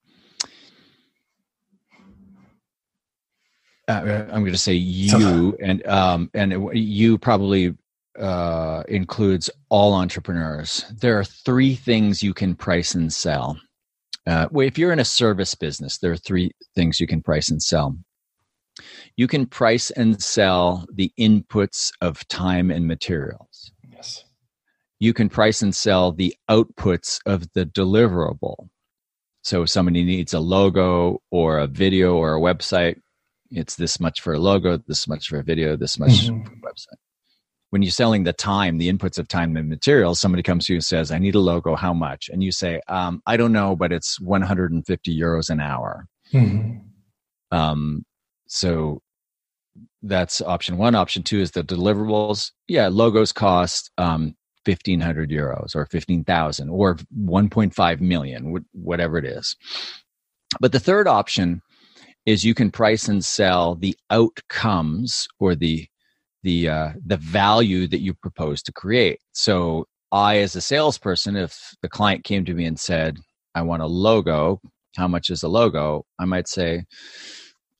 [3.87, 7.75] uh, I'm going to say you, and um, and you probably
[8.17, 10.85] uh, includes all entrepreneurs.
[10.91, 13.59] There are three things you can price and sell.
[14.27, 17.49] Uh, well, if you're in a service business, there are three things you can price
[17.49, 17.97] and sell.
[19.15, 23.71] You can price and sell the inputs of time and materials.
[23.89, 24.25] Yes.
[24.99, 28.67] You can price and sell the outputs of the deliverable.
[29.43, 32.99] so if somebody needs a logo or a video or a website,
[33.49, 36.43] it's this much for a logo, this much for a video, this much mm-hmm.
[36.43, 36.99] for a website.
[37.69, 40.77] When you're selling the time, the inputs of time and materials, somebody comes to you
[40.77, 42.29] and says, I need a logo, how much?
[42.29, 46.07] And you say, um, I don't know, but it's 150 euros an hour.
[46.33, 46.77] Mm-hmm.
[47.57, 48.05] Um,
[48.47, 49.01] so
[50.01, 50.95] that's option one.
[50.95, 52.51] Option two is the deliverables.
[52.67, 59.55] Yeah, logos cost um, 1500 euros or 15,000 or 1.5 million, whatever it is.
[60.59, 61.61] But the third option
[62.25, 65.87] is you can price and sell the outcomes or the
[66.47, 69.19] the uh, the value that you propose to create.
[69.33, 73.17] So I, as a salesperson, if the client came to me and said,
[73.53, 74.61] "I want a logo,"
[74.95, 76.05] how much is a logo?
[76.17, 76.85] I might say,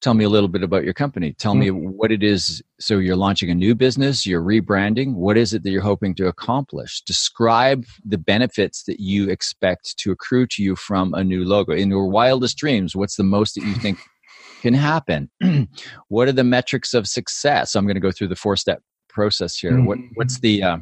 [0.02, 1.76] tell me a little bit about your company tell mm-hmm.
[1.76, 5.64] me what it is so you're launching a new business you're rebranding what is it
[5.64, 10.76] that you're hoping to accomplish describe the benefits that you expect to accrue to you
[10.76, 13.98] from a new logo in your wildest dreams what's the most that you think
[14.62, 15.30] can happen.
[16.10, 17.72] What are the metrics of success?
[17.72, 19.72] So i'm going to go through the four step process here.
[19.72, 19.86] Mm-hmm.
[19.86, 20.78] what, what's the uh,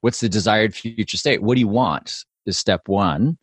[0.00, 1.42] what's the desired future state?
[1.42, 3.38] What do you want is step one.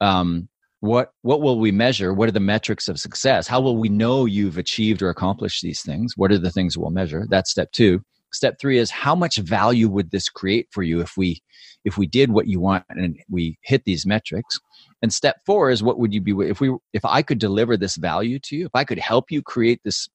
[0.00, 0.48] Um,
[0.80, 2.14] what what will we measure?
[2.14, 3.48] What are the metrics of success?
[3.48, 6.14] How will we know you've achieved or accomplished these things?
[6.16, 7.26] What are the things we'll measure?
[7.28, 8.00] That's step two.
[8.32, 11.42] Step three is how much value would this create for you if we
[11.84, 14.58] if we did what you want and we hit these metrics
[15.02, 17.96] and step four is what would you be if we if i could deliver this
[17.96, 20.08] value to you if i could help you create this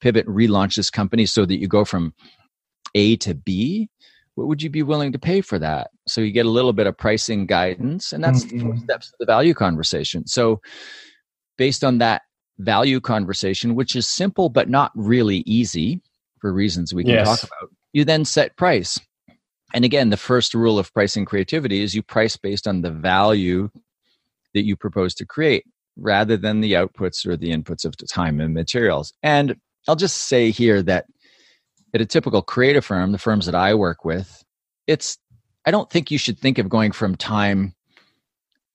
[0.00, 2.14] pivot relaunch this company so that you go from
[2.94, 3.88] a to b
[4.34, 6.86] what would you be willing to pay for that so you get a little bit
[6.86, 8.76] of pricing guidance and that's mm-hmm.
[8.78, 10.60] steps of the value conversation so
[11.58, 12.22] based on that
[12.58, 16.00] value conversation which is simple but not really easy
[16.40, 17.26] for reasons we can yes.
[17.26, 18.98] talk about you then set price
[19.74, 23.70] and again the first rule of pricing creativity is you price based on the value
[24.54, 25.64] that you propose to create
[25.96, 29.56] rather than the outputs or the inputs of time and materials and
[29.88, 31.06] i'll just say here that
[31.94, 34.44] at a typical creative firm, the firms that I work with,
[34.86, 35.18] it's
[35.66, 37.74] I don't think you should think of going from time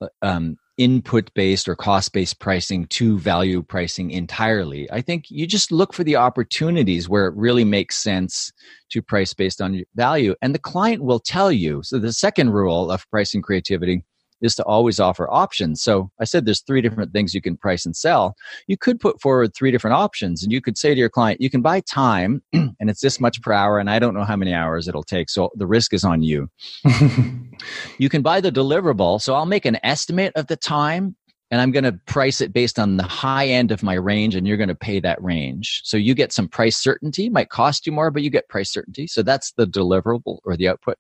[0.02, 4.90] uh, um, input based or cost based pricing to value pricing entirely.
[4.92, 8.52] I think you just look for the opportunities where it really makes sense
[8.92, 11.82] to price based on value, and the client will tell you.
[11.84, 14.04] So the second rule of pricing creativity
[14.46, 15.82] is to always offer options.
[15.82, 18.36] So I said there's three different things you can price and sell.
[18.68, 21.50] You could put forward three different options and you could say to your client, you
[21.50, 24.54] can buy time and it's this much per hour and I don't know how many
[24.54, 25.30] hours it'll take.
[25.30, 26.50] So the risk is on you.
[27.98, 29.22] you can buy the deliverable.
[29.22, 31.16] So I'll make an estimate of the time
[31.52, 34.48] and I'm going to price it based on the high end of my range and
[34.48, 35.82] you're going to pay that range.
[35.84, 39.08] So you get some price certainty, might cost you more, but you get price certainty.
[39.08, 40.98] So that's the deliverable or the output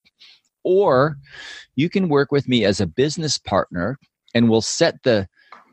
[0.65, 1.17] or
[1.75, 3.97] you can work with me as a business partner
[4.33, 5.27] and we'll set the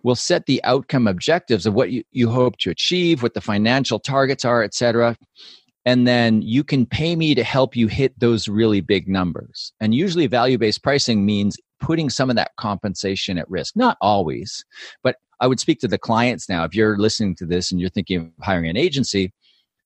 [0.04, 3.98] we'll set the outcome objectives of what you, you hope to achieve what the financial
[3.98, 5.16] targets are etc
[5.84, 9.72] and then you can pay me to help you hit those really big numbers.
[9.80, 13.74] And usually value-based pricing means putting some of that compensation at risk.
[13.76, 14.64] Not always
[15.02, 16.64] but i would speak to the clients now.
[16.64, 19.32] If you're listening to this and you're thinking of hiring an agency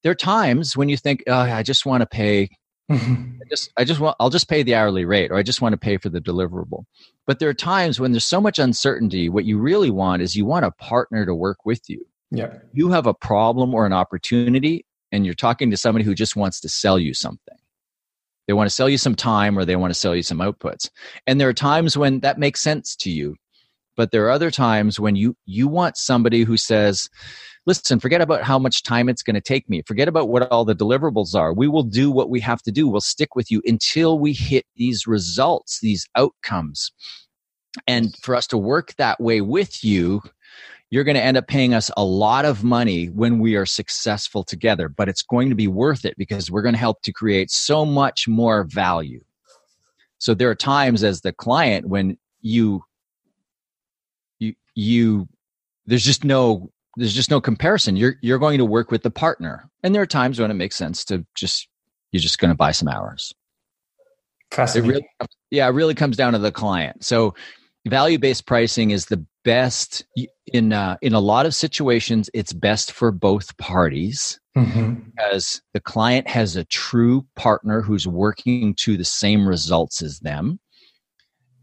[0.03, 2.49] there are times when you think oh, i just want to pay
[2.91, 5.73] I just I just want I'll just pay the hourly rate or I just want
[5.73, 6.85] to pay for the deliverable.
[7.27, 10.45] But there are times when there's so much uncertainty, what you really want is you
[10.45, 12.07] want a partner to work with you.
[12.31, 12.59] Yeah.
[12.73, 16.61] You have a problem or an opportunity and you're talking to somebody who just wants
[16.61, 17.57] to sell you something.
[18.47, 20.91] They want to sell you some time or they want to sell you some outputs.
[21.27, 23.37] And there are times when that makes sense to you.
[23.97, 27.09] But there are other times when you you want somebody who says,
[27.67, 29.83] listen, forget about how much time it's going to take me.
[29.83, 31.53] Forget about what all the deliverables are.
[31.53, 32.89] We will do what we have to do.
[32.89, 36.93] We'll stick with you until we hit these results, these outcomes.
[37.87, 40.23] And for us to work that way with you,
[40.91, 44.45] you're going to end up paying us a lot of money when we are successful
[44.45, 47.51] together, but it's going to be worth it because we're going to help to create
[47.51, 49.21] so much more value.
[50.19, 52.83] So there are times as the client when you
[54.77, 55.27] you
[55.87, 57.97] there's just no there's just no comparison.
[57.97, 60.77] You're you're going to work with the partner, and there are times when it makes
[60.77, 61.69] sense to just
[62.13, 63.35] you're just going to buy some hours.
[64.53, 64.91] Fascinating.
[64.91, 65.07] It really,
[65.51, 67.05] yeah, it really comes down to the client.
[67.05, 67.35] So
[67.87, 70.05] value based pricing is the best
[70.47, 72.31] in uh, in a lot of situations.
[72.33, 74.95] It's best for both parties mm-hmm.
[75.11, 80.61] because the client has a true partner who's working to the same results as them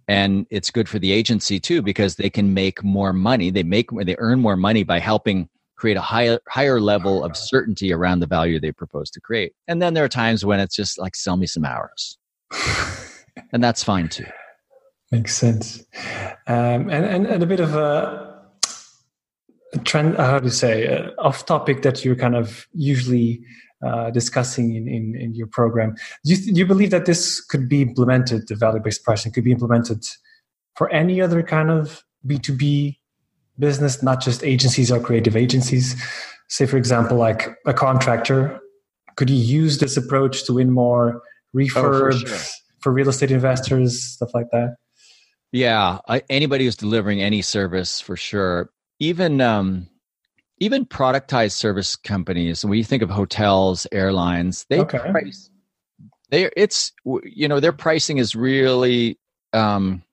[0.08, 3.50] and it's good for the agency too because they can make more money.
[3.50, 7.92] They make they earn more money by helping create a higher higher level of certainty
[7.92, 9.54] around the value they propose to create.
[9.68, 12.18] And then there are times when it's just like sell me some hours.
[13.52, 14.26] And that's fine too.
[15.12, 15.84] Makes sense.
[16.48, 18.32] Um, and, and, and a bit of a,
[19.86, 23.44] trend, how to say, uh, off topic that you're kind of usually
[23.86, 25.96] uh, discussing in, in, in, your program.
[26.24, 29.44] Do you, do you believe that this could be implemented, the value based pricing could
[29.44, 30.06] be implemented
[30.76, 32.98] for any other kind of B2B
[33.60, 36.02] business, not just agencies or creative agencies?
[36.50, 38.60] Say, for example, like a contractor,
[39.16, 41.22] could you use this approach to win more
[41.56, 42.38] refurbs oh, for, sure.
[42.80, 44.76] for real estate investors, stuff like that?
[45.52, 48.72] Yeah, I, anybody who's delivering any service for sure.
[49.00, 49.88] Even um,
[50.60, 52.64] even productized service companies.
[52.64, 55.00] When you think of hotels, airlines, they okay.
[55.12, 55.50] price.
[56.30, 56.92] They it's
[57.24, 59.20] you know their pricing is really
[59.54, 60.04] um,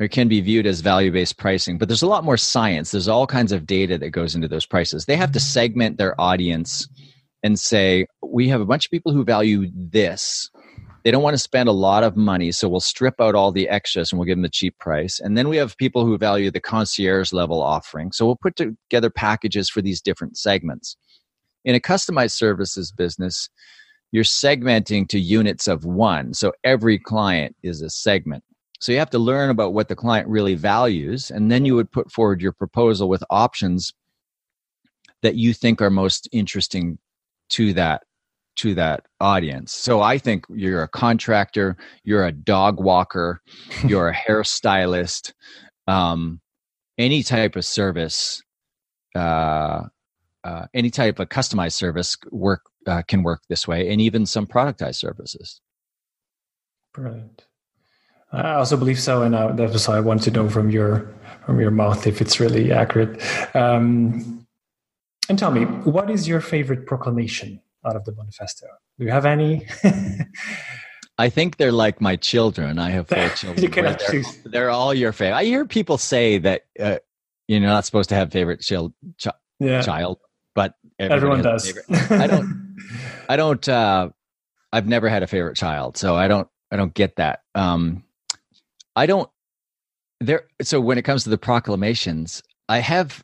[0.00, 2.90] it can be viewed as value based pricing, but there's a lot more science.
[2.90, 5.04] There's all kinds of data that goes into those prices.
[5.04, 6.88] They have to segment their audience
[7.42, 10.50] and say, we have a bunch of people who value this
[11.02, 13.68] they don't want to spend a lot of money so we'll strip out all the
[13.68, 15.20] extras and we'll give them the cheap price.
[15.20, 19.10] And then we have people who value the concierge level offering so we'll put together
[19.10, 20.96] packages for these different segments.
[21.64, 23.48] In a customized services business
[24.12, 28.44] you're segmenting to units of one so every client is a segment.
[28.80, 31.90] So you have to learn about what the client really values and then you would
[31.90, 33.92] put forward your proposal with options
[35.22, 36.98] that you think are most interesting
[37.50, 38.02] to that
[38.60, 39.72] to that audience.
[39.72, 43.40] So I think you're a contractor, you're a dog walker,
[43.86, 45.32] you're a hairstylist,
[45.86, 46.40] um,
[46.98, 48.42] any type of service,
[49.16, 49.84] uh,
[50.44, 54.46] uh, any type of customized service work uh, can work this way, and even some
[54.46, 55.62] productized services.
[56.92, 57.46] Brilliant.
[58.32, 61.12] I also believe so, and uh, that was why I want to know from your
[61.46, 63.20] from your mouth if it's really accurate.
[63.56, 64.46] Um,
[65.28, 68.66] and tell me, what is your favorite proclamation out of the manifesto?
[68.98, 69.66] Do you have any?
[71.18, 72.78] I think they're like my children.
[72.78, 73.62] I have four children.
[73.62, 75.36] You they're, they're, all your favorite.
[75.36, 76.98] I hear people say that uh,
[77.48, 79.28] you're not supposed to have favorite child, ch-
[79.58, 79.82] yeah.
[79.82, 80.18] child
[80.54, 81.78] but everyone does.
[82.10, 82.76] I don't.
[83.28, 83.68] I don't.
[83.68, 84.10] Uh,
[84.72, 86.48] I've never had a favorite child, so I don't.
[86.70, 87.40] I don't get that.
[87.54, 88.04] Um,
[88.96, 89.28] I don't.
[90.20, 90.44] There.
[90.62, 93.22] So when it comes to the proclamations, I have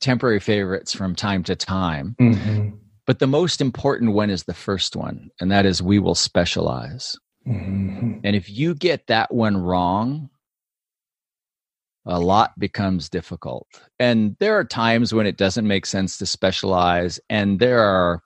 [0.00, 2.16] temporary favorites from time to time.
[2.20, 2.76] Mm-hmm
[3.06, 7.16] but the most important one is the first one, and that is we will specialize.
[7.46, 8.18] Mm-hmm.
[8.24, 10.28] And if you get that one wrong,
[12.04, 13.66] a lot becomes difficult.
[13.98, 18.22] And there are times when it doesn't make sense to specialize, and there are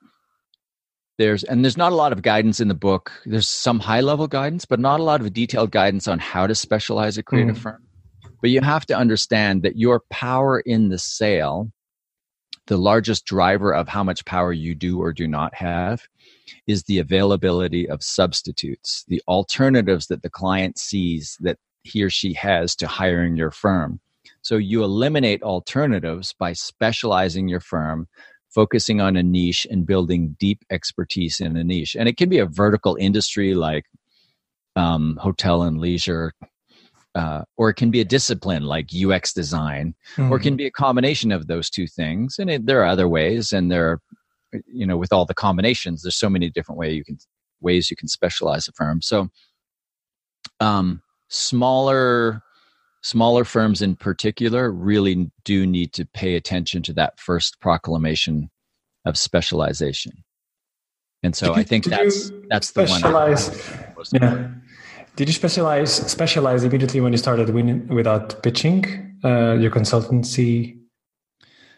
[1.17, 3.11] there's and there's not a lot of guidance in the book.
[3.25, 6.55] There's some high level guidance, but not a lot of detailed guidance on how to
[6.55, 7.61] specialize a creative mm.
[7.61, 7.83] firm.
[8.41, 11.71] But you have to understand that your power in the sale
[12.67, 16.03] the largest driver of how much power you do or do not have
[16.67, 22.33] is the availability of substitutes, the alternatives that the client sees that he or she
[22.33, 23.99] has to hiring your firm.
[24.41, 28.07] So you eliminate alternatives by specializing your firm,
[28.49, 31.95] focusing on a niche and building deep expertise in a niche.
[31.95, 33.85] And it can be a vertical industry like
[34.75, 36.33] um, hotel and leisure,
[37.15, 40.31] uh, or it can be a discipline like UX design, mm-hmm.
[40.31, 40.57] or it can mm-hmm.
[40.57, 42.37] be a combination of those two things.
[42.39, 44.01] And it, there are other ways, and there, are,
[44.65, 47.17] you know, with all the combinations, there's so many different ways you can
[47.59, 49.01] ways you can specialize a firm.
[49.01, 49.29] So,
[50.59, 52.41] um, smaller
[53.03, 58.49] smaller firms in particular really do need to pay attention to that first proclamation
[59.05, 60.11] of specialization.
[61.23, 63.01] And so you, I think that's that's the one.
[64.13, 64.49] Yeah.
[65.21, 70.79] Did you specialize specialize immediately when you started Win without pitching uh, your consultancy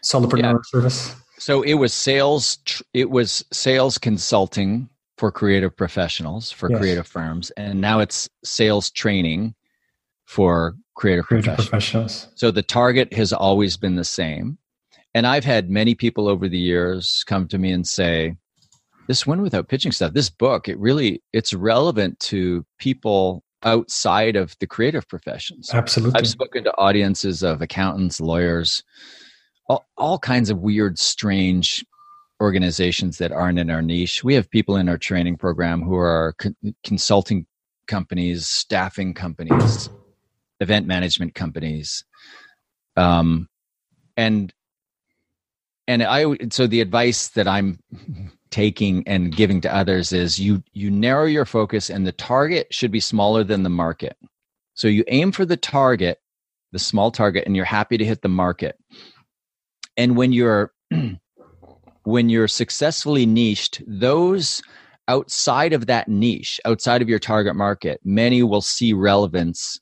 [0.02, 0.58] solopreneur yeah.
[0.64, 1.14] service?
[1.38, 2.56] So it was sales.
[2.94, 4.88] It was sales consulting
[5.18, 6.80] for creative professionals for yes.
[6.80, 9.54] creative firms, and now it's sales training
[10.24, 11.68] for creative, creative professionals.
[11.68, 12.28] professionals.
[12.36, 14.56] So the target has always been the same,
[15.12, 18.36] and I've had many people over the years come to me and say,
[19.08, 24.54] this win without pitching stuff this book it really it's relevant to people outside of
[24.60, 25.70] the creative professions.
[25.72, 26.18] Absolutely.
[26.18, 28.82] i've spoken to audiences of accountants lawyers
[29.68, 31.84] all, all kinds of weird strange
[32.40, 34.24] organizations that aren't in our niche.
[34.24, 37.46] We have people in our training program who are co- consulting
[37.86, 39.90] companies staffing companies
[40.60, 42.02] event management companies
[42.96, 43.46] um
[44.16, 44.54] and
[45.86, 47.78] and i so the advice that i'm
[48.54, 52.92] taking and giving to others is you you narrow your focus and the target should
[52.92, 54.16] be smaller than the market
[54.74, 56.20] so you aim for the target
[56.70, 58.78] the small target and you're happy to hit the market
[59.96, 60.72] and when you're
[62.04, 64.62] when you're successfully niched those
[65.08, 69.80] outside of that niche outside of your target market many will see relevance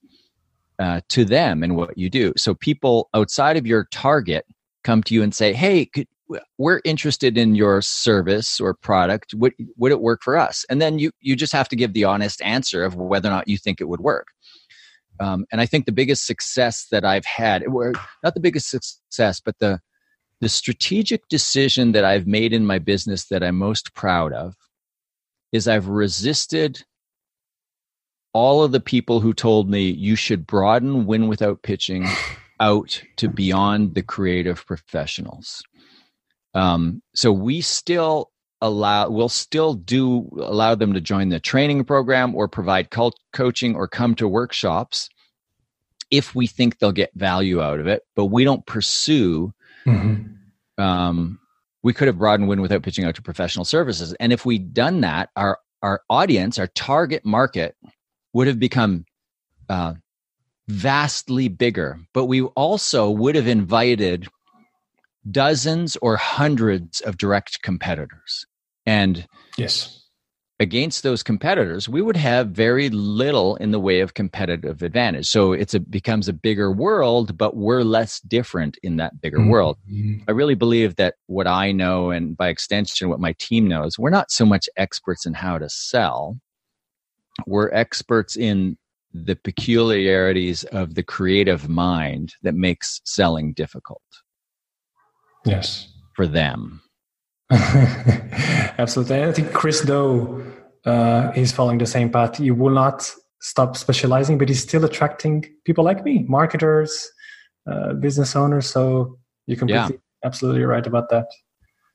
[0.79, 2.33] uh, to them and what you do.
[2.37, 4.47] So people outside of your target
[4.83, 6.09] come to you and say, "Hey, could,
[6.59, 9.35] we're interested in your service or product.
[9.35, 12.05] Would would it work for us?" And then you you just have to give the
[12.05, 14.29] honest answer of whether or not you think it would work.
[15.21, 17.63] Um, and I think the biggest success that I've had,
[18.23, 19.81] not the biggest success, but the
[20.41, 24.57] the strategic decision that I've made in my business that I'm most proud of
[25.53, 26.83] is I've resisted
[28.33, 32.09] all of the people who told me you should broaden win without pitching
[32.59, 35.63] out to beyond the creative professionals.
[36.55, 38.31] Um, so we still
[38.61, 43.75] allow, we'll still do allow them to join the training program or provide cult- coaching
[43.75, 45.09] or come to workshops
[46.11, 48.03] if we think they'll get value out of it.
[48.15, 49.53] But we don't pursue.
[49.87, 50.83] Mm-hmm.
[50.83, 51.39] Um,
[51.83, 55.01] we could have broadened win without pitching out to professional services, and if we'd done
[55.01, 57.77] that, our our audience, our target market,
[58.33, 59.05] would have become
[59.69, 59.95] uh,
[60.69, 61.99] vastly bigger.
[62.15, 64.29] But we also would have invited
[65.31, 68.47] dozens or hundreds of direct competitors.
[68.87, 69.99] And yes,
[70.59, 75.27] against those competitors, we would have very little in the way of competitive advantage.
[75.27, 79.51] So it's a becomes a bigger world, but we're less different in that bigger mm-hmm.
[79.51, 79.79] world.
[80.29, 84.11] I really believe that what I know and by extension what my team knows, we're
[84.11, 86.37] not so much experts in how to sell
[87.47, 88.77] we're experts in
[89.13, 94.03] the peculiarities of the creative mind that makes selling difficult.
[95.45, 95.89] Yes.
[96.15, 96.83] For them.
[97.51, 99.25] Absolutely.
[99.25, 100.45] I think Chris Do
[100.85, 102.39] uh, is following the same path.
[102.39, 107.11] He will not stop specializing, but he's still attracting people like me, marketers,
[107.71, 108.69] uh, business owners.
[108.69, 109.89] So you can yeah.
[110.25, 111.27] absolutely right about that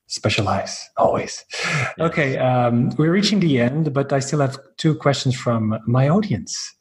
[0.08, 1.92] specialize always yes.
[2.00, 6.74] okay um, we're reaching the end but i still have two questions from my audience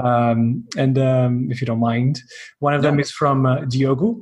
[0.00, 2.20] um, and um, if you don't mind
[2.58, 2.90] one of no.
[2.90, 4.20] them is from uh, diogo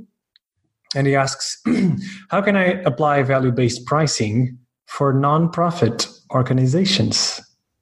[0.95, 1.63] and he asks
[2.31, 7.41] how can i apply value-based pricing for non-profit organizations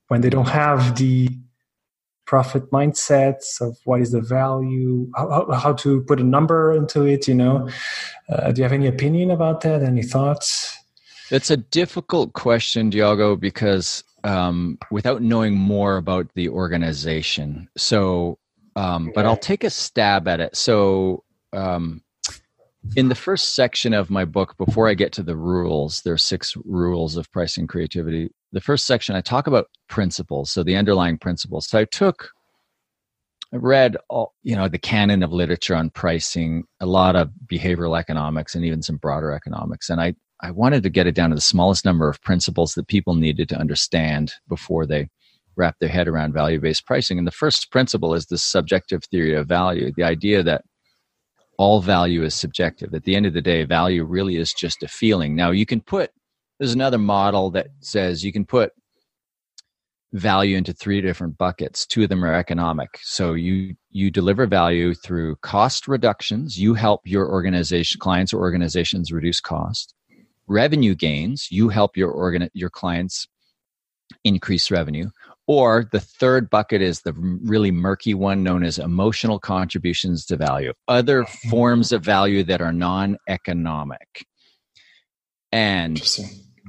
[0.09, 1.29] when they don't have the
[2.29, 5.11] profit mindsets of what is the value?
[5.17, 7.71] How, how to put a number into it you know?
[8.29, 9.83] Uh, do you have any opinion about that?
[9.83, 10.77] Any thoughts?
[11.31, 17.69] That's a difficult question diogo because um, without knowing more about the organization.
[17.79, 18.39] So
[18.77, 20.55] um, but i'll take a stab at it.
[20.55, 22.03] So um,
[22.97, 26.19] in the first section of my book before i get to the rules there are
[26.19, 28.31] six rules of pricing creativity.
[28.53, 31.69] The first section i talk about principles so the underlying principles.
[31.69, 32.31] So i took
[33.53, 37.99] i read all you know the canon of literature on pricing a lot of behavioral
[37.99, 41.35] economics and even some broader economics and i i wanted to get it down to
[41.35, 45.09] the smallest number of principles that people needed to understand before they
[45.59, 47.19] wrap their head around value based pricing.
[47.19, 50.63] And the first principle is the subjective theory of value the idea that
[51.59, 52.95] all value is subjective.
[52.95, 55.35] At the end of the day value really is just a feeling.
[55.35, 56.11] Now you can put
[56.59, 58.73] there's another model that says you can put
[60.13, 61.87] value into three different buckets.
[61.87, 62.99] Two of them are economic.
[63.03, 66.59] So you you deliver value through cost reductions.
[66.59, 69.95] You help your organization clients or organizations reduce cost.
[70.47, 73.27] Revenue gains you help your organ your clients
[74.25, 75.11] increase revenue
[75.49, 80.73] or the third bucket is the really murky one known as emotional contributions to value
[80.87, 84.27] other forms of value that are non-economic.
[85.51, 86.01] And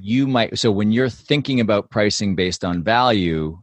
[0.02, 3.60] you might so when you're thinking about pricing based on value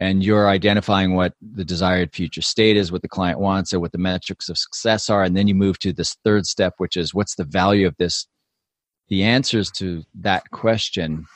[0.00, 3.92] and you're identifying what the desired future state is what the client wants or what
[3.92, 7.12] the metrics of success are and then you move to this third step which is
[7.12, 8.26] what's the value of this
[9.08, 11.26] the answers to that question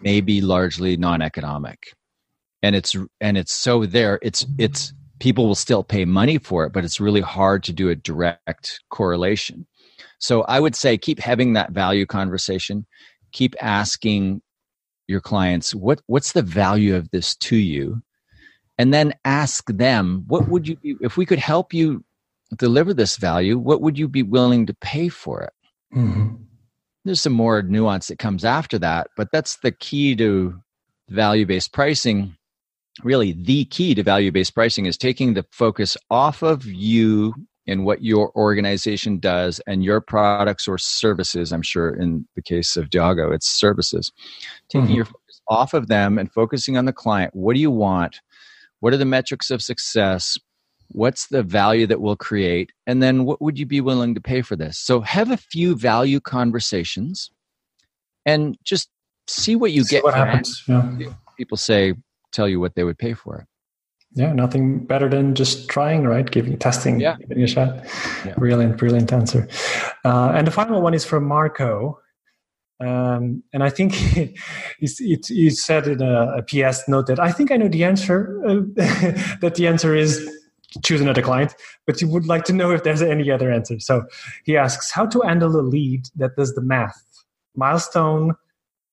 [0.00, 1.92] may be largely non-economic
[2.64, 6.72] and it's and it's so there it's it's people will still pay money for it
[6.72, 9.66] but it's really hard to do a direct correlation.
[10.18, 12.86] So i would say keep having that value conversation.
[13.32, 14.40] Keep asking
[15.08, 18.02] your clients what what's the value of this to you?
[18.78, 22.02] And then ask them what would you be if we could help you
[22.56, 25.52] deliver this value what would you be willing to pay for it?
[25.94, 26.34] Mm-hmm.
[27.04, 30.60] there's some more nuance that comes after that but that's the key to
[31.08, 32.36] value based pricing
[33.02, 37.34] really the key to value based pricing is taking the focus off of you
[37.66, 41.52] and what your organization does and your products or services.
[41.52, 44.12] I'm sure in the case of Diogo, it's services.
[44.68, 44.96] Taking mm-hmm.
[44.96, 47.34] your focus off of them and focusing on the client.
[47.34, 48.20] What do you want?
[48.80, 50.36] What are the metrics of success?
[50.88, 52.70] What's the value that we'll create?
[52.86, 54.78] And then what would you be willing to pay for this?
[54.78, 57.30] So have a few value conversations
[58.26, 58.90] and just
[59.26, 60.04] see what you see get.
[60.04, 60.62] What happens?
[60.68, 61.14] Yeah.
[61.36, 61.94] People say,
[62.34, 63.46] tell you what they would pay for it.
[64.16, 66.30] Yeah, nothing better than just trying, right?
[66.30, 67.16] Giving, testing, yeah.
[67.16, 67.84] giving a shot.
[68.24, 68.34] Yeah.
[68.34, 69.48] Brilliant, brilliant answer.
[70.04, 71.98] Uh, and the final one is from Marco.
[72.78, 74.36] Um, and I think he,
[74.78, 78.40] he, he said in a, a, PS note that I think I know the answer.
[78.46, 78.60] Uh,
[79.40, 80.30] that the answer is
[80.84, 81.54] choose another client,
[81.86, 83.78] but you would like to know if there's any other answer.
[83.78, 84.04] So
[84.44, 87.00] he asks how to handle a lead that does the math
[87.56, 88.34] milestone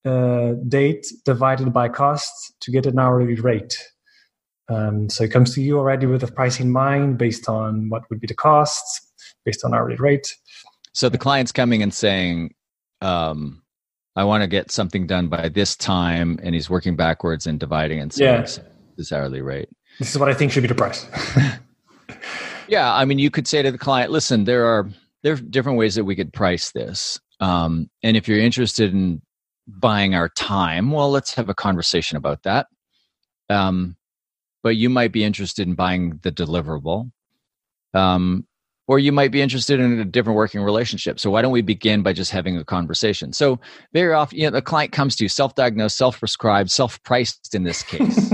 [0.06, 3.78] uh, date divided by cost to get an hourly rate.
[4.70, 8.10] Um, so it comes to you already with a price in mind based on what
[8.10, 9.02] would be the costs,
[9.46, 10.36] based on hourly rate.
[10.94, 12.54] So the client's coming and saying,
[13.02, 13.62] um,
[14.16, 18.00] I want to get something done by this time, and he's working backwards and dividing
[18.00, 18.64] and saying yeah.
[18.98, 19.70] this hourly rate.
[20.00, 21.06] This is what I think should be the price.
[22.68, 24.90] yeah, I mean, you could say to the client, "Listen, there are
[25.24, 29.22] there are different ways that we could price this, um, and if you're interested in
[29.68, 32.68] buying our time, well, let's have a conversation about that.
[33.50, 33.98] Um,
[34.64, 37.12] but you might be interested in buying the deliverable.
[37.94, 38.48] Um,
[38.88, 41.18] or you might be interested in a different working relationship.
[41.18, 43.32] So why don't we begin by just having a conversation?
[43.32, 43.60] So
[43.94, 48.34] very often, you know, the client comes to you self-diagnosed, self-prescribed, self-priced in this case.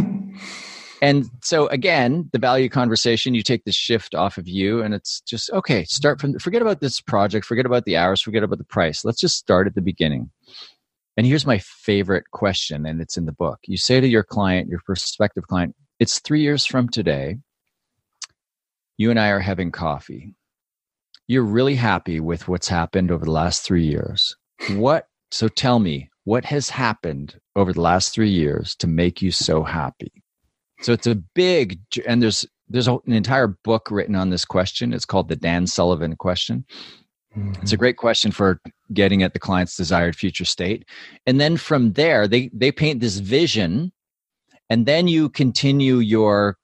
[1.02, 5.22] and so again, the value conversation, you take the shift off of you and it's
[5.22, 8.64] just okay, start from forget about this project, forget about the hours, forget about the
[8.64, 9.06] price.
[9.06, 10.32] Let's just start at the beginning.
[11.18, 13.60] And here's my favorite question, and it's in the book.
[13.66, 17.38] You say to your client, your prospective client, it's three years from today.
[18.98, 20.36] You and I are having coffee.
[21.28, 24.36] You're really happy with what's happened over the last three years.
[24.74, 29.32] What, so tell me, what has happened over the last three years to make you
[29.32, 30.24] so happy?
[30.82, 34.94] So it's a big, and there's, there's an entire book written on this question.
[34.94, 36.64] It's called the Dan Sullivan question.
[37.36, 37.62] Mm-hmm.
[37.62, 38.62] It's a great question for
[38.94, 40.86] getting at the client's desired future state.
[41.26, 43.92] And then from there, they, they paint this vision
[44.70, 46.58] and then you continue your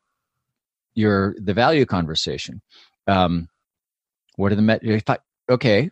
[0.96, 2.62] your the value conversation.
[3.08, 3.48] Um,
[4.36, 4.82] what are the met?
[5.50, 5.90] Okay,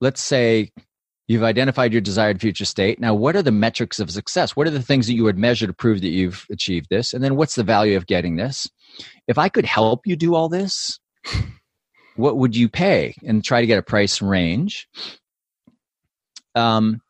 [0.00, 0.70] let's say
[1.26, 3.00] you've identified your desired future state.
[3.00, 4.54] Now, what are the metrics of success?
[4.54, 7.14] What are the things that you would measure to prove that you've achieved this?
[7.14, 8.68] And then, what's the value of getting this?
[9.26, 10.98] If I could help you do all this,
[12.16, 13.14] what would you pay?
[13.24, 14.88] And try to get a price range.
[16.54, 17.00] Um,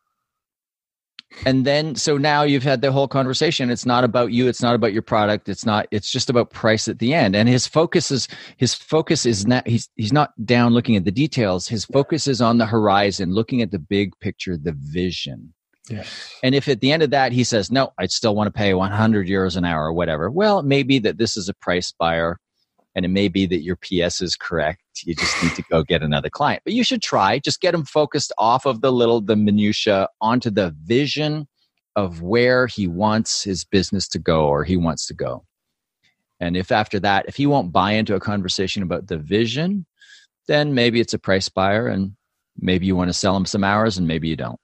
[1.45, 3.69] and then so now you've had the whole conversation.
[3.69, 4.47] It's not about you.
[4.47, 5.49] It's not about your product.
[5.49, 7.35] It's not it's just about price at the end.
[7.35, 8.27] And his focus is
[8.57, 11.67] his focus is not he's he's not down looking at the details.
[11.67, 15.53] His focus is on the horizon looking at the big picture the vision.
[15.87, 16.33] Yes.
[16.41, 18.73] and if at the end of that he says no i still want to pay
[18.73, 21.91] 100 euros an hour or whatever well it may be that this is a price
[21.91, 22.39] buyer
[22.95, 26.03] and it may be that your ps is correct you just need to go get
[26.03, 26.61] another client.
[26.63, 27.39] But you should try.
[27.39, 31.47] Just get them focused off of the little the minutia onto the vision
[31.95, 35.45] of where he wants his business to go or he wants to go.
[36.39, 39.85] And if after that if he won't buy into a conversation about the vision
[40.47, 42.15] then maybe it's a price buyer and
[42.59, 44.59] maybe you want to sell him some hours and maybe you don't.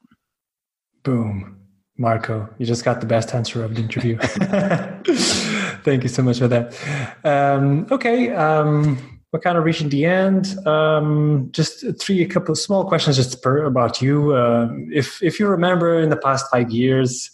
[1.04, 1.58] Boom.
[1.98, 4.18] Marco you just got the best answer of the interview.
[5.84, 6.76] Thank you so much for that.
[7.24, 10.58] Um, okay um, we're kind of reaching the end.
[10.68, 14.34] Um, just three, a couple of small questions just per, about you.
[14.34, 17.32] Uh, if if you remember in the past five years,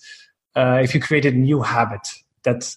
[0.55, 2.07] uh, if you created a new habit
[2.43, 2.75] that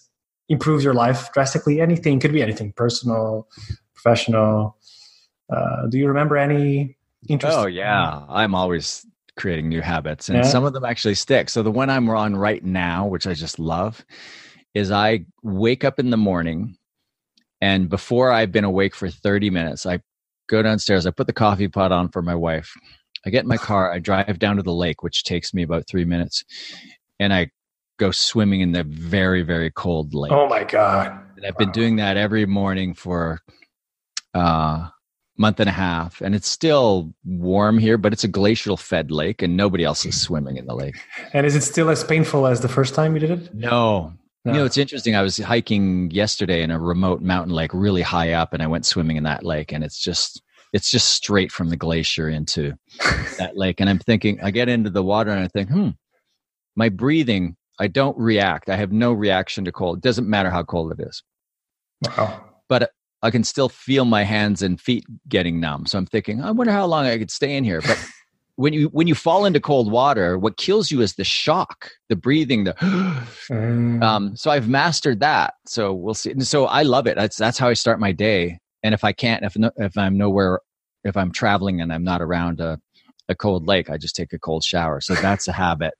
[0.49, 3.47] improves your life drastically, anything could be anything, personal,
[3.93, 4.77] professional.
[5.49, 6.97] Uh, do you remember any?
[7.29, 7.61] Interesting?
[7.61, 9.05] Oh yeah, I'm always
[9.37, 10.43] creating new habits, and yeah.
[10.43, 11.49] some of them actually stick.
[11.49, 14.03] So the one I'm on right now, which I just love,
[14.73, 16.77] is I wake up in the morning
[17.61, 19.99] and before I've been awake for 30 minutes, I
[20.47, 22.73] go downstairs, I put the coffee pot on for my wife.
[23.25, 25.87] I get in my car, I drive down to the lake, which takes me about
[25.87, 26.43] three minutes,
[27.19, 27.51] and I
[27.97, 30.31] go swimming in the very, very cold lake.
[30.31, 31.19] Oh my God.
[31.37, 31.59] And I've wow.
[31.59, 33.39] been doing that every morning for
[34.33, 34.87] a uh,
[35.37, 36.21] month and a half.
[36.21, 40.19] And it's still warm here, but it's a glacial fed lake and nobody else is
[40.19, 40.95] swimming in the lake.
[41.33, 43.53] And is it still as painful as the first time you did it?
[43.53, 44.13] No,
[44.45, 44.53] no.
[44.53, 45.15] You know, it's interesting.
[45.15, 48.85] I was hiking yesterday in a remote mountain lake, really high up, and I went
[48.85, 50.41] swimming in that lake, and it's just
[50.73, 52.73] it's just straight from the glacier into
[53.37, 53.79] that lake.
[53.79, 55.89] And I'm thinking, I get into the water and I think, hmm,
[56.75, 58.69] my breathing, I don't react.
[58.69, 59.97] I have no reaction to cold.
[59.97, 61.23] It doesn't matter how cold it is.
[62.05, 62.45] Wow.
[62.69, 65.85] But I can still feel my hands and feet getting numb.
[65.85, 67.81] So I'm thinking, I wonder how long I could stay in here.
[67.81, 68.03] But
[68.61, 72.15] when you when you fall into cold water, what kills you is the shock, the
[72.15, 72.73] breathing, the.
[73.49, 74.03] mm.
[74.03, 75.55] um, so I've mastered that.
[75.65, 76.31] So we'll see.
[76.31, 77.15] And so I love it.
[77.15, 78.59] That's that's how I start my day.
[78.83, 80.59] And if I can't, if no, if I'm nowhere,
[81.03, 82.79] if I'm traveling and I'm not around a
[83.27, 85.01] a cold lake, I just take a cold shower.
[85.01, 85.95] So that's a habit.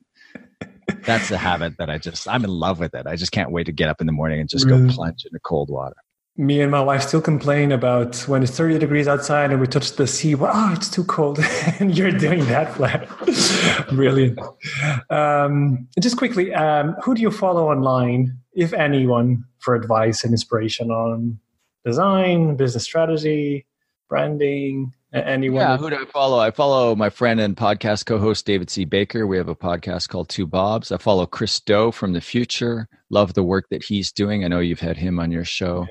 [1.04, 3.08] that's a habit that I just I'm in love with it.
[3.08, 5.40] I just can't wait to get up in the morning and just go plunge into
[5.40, 5.96] cold water.
[6.38, 9.96] Me and my wife still complain about when it's 30 degrees outside and we touch
[9.96, 10.34] the sea.
[10.34, 11.38] Well, oh, it's too cold,
[11.78, 13.06] and you're doing that, Blair.
[13.90, 14.38] Brilliant.
[15.10, 20.90] Um, just quickly, um, who do you follow online, if anyone, for advice and inspiration
[20.90, 21.38] on
[21.84, 23.66] design, business strategy,
[24.08, 24.94] branding?
[25.12, 25.60] Anyone?
[25.60, 26.38] Yeah, who do I follow?
[26.38, 28.86] I follow my friend and podcast co-host David C.
[28.86, 29.26] Baker.
[29.26, 30.90] We have a podcast called Two Bobs.
[30.90, 32.88] I follow Chris Do from the Futur.
[33.10, 34.42] Love the work that he's doing.
[34.42, 35.86] I know you've had him on your show.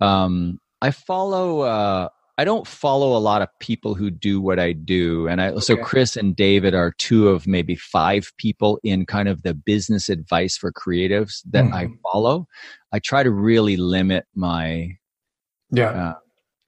[0.00, 1.60] Um, I follow.
[1.60, 5.50] Uh, I don't follow a lot of people who do what I do, and I
[5.50, 5.60] okay.
[5.60, 10.08] so Chris and David are two of maybe five people in kind of the business
[10.08, 11.74] advice for creatives that mm-hmm.
[11.74, 12.48] I follow.
[12.92, 14.96] I try to really limit my
[15.70, 15.90] yeah.
[15.90, 16.14] Uh,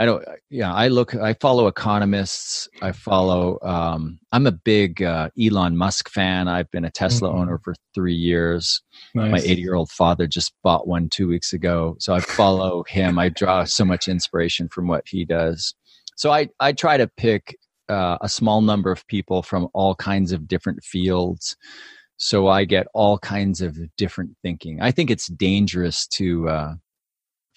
[0.01, 0.25] I don't.
[0.51, 1.15] Yeah, I look.
[1.15, 2.69] I follow economists.
[2.83, 3.59] I follow.
[3.63, 6.49] Um, I'm a big uh, Elon Musk fan.
[6.49, 7.39] I've been a Tesla mm-hmm.
[7.39, 8.83] owner for three years.
[9.15, 9.31] Nice.
[9.31, 13.21] My 80 year old father just bought one two weeks ago, so I follow him.
[13.21, 15.75] I draw so much inspiration from what he does.
[16.17, 17.57] So I I try to pick
[17.89, 21.57] uh, a small number of people from all kinds of different fields.
[22.17, 24.81] So I get all kinds of different thinking.
[24.81, 26.75] I think it's dangerous to uh,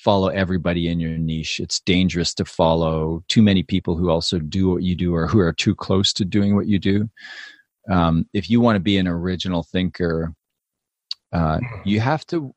[0.07, 1.59] follow everybody in your niche.
[1.59, 5.39] It's dangerous to follow too many people who also do what you do or who
[5.39, 7.09] are too close to doing what you do.
[7.91, 10.33] Um, if you want to be an original thinker,
[11.33, 12.55] uh, you have to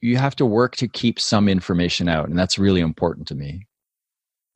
[0.00, 3.66] you have to work to keep some information out, and that's really important to me.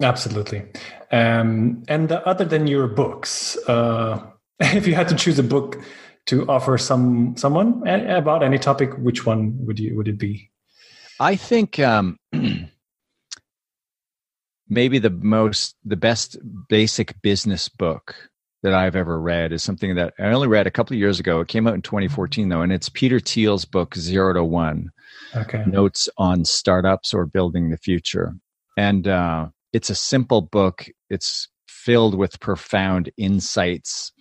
[0.00, 0.66] Absolutely.
[1.10, 4.24] Um, and other than your books, uh,
[4.60, 5.82] if you had to choose a book
[6.26, 10.52] to offer some someone about any topic, which one would you would it be?
[11.18, 12.18] I think um,
[14.68, 16.36] maybe the most, the best
[16.68, 18.14] basic business book
[18.62, 21.40] that I've ever read is something that I only read a couple of years ago.
[21.40, 24.90] It came out in 2014 though, and it's Peter Thiel's book Zero to One.
[25.34, 25.64] Okay.
[25.66, 28.34] Notes on startups or building the future,
[28.76, 30.86] and uh, it's a simple book.
[31.10, 34.12] It's filled with profound insights.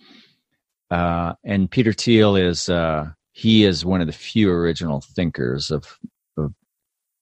[0.90, 5.98] Uh, and Peter Thiel is uh, he is one of the few original thinkers of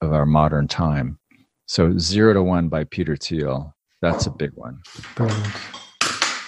[0.04, 1.18] of our modern time.
[1.66, 3.74] So Zero to One by Peter Thiel.
[4.02, 4.80] That's a big one.
[5.16, 5.46] Brilliant.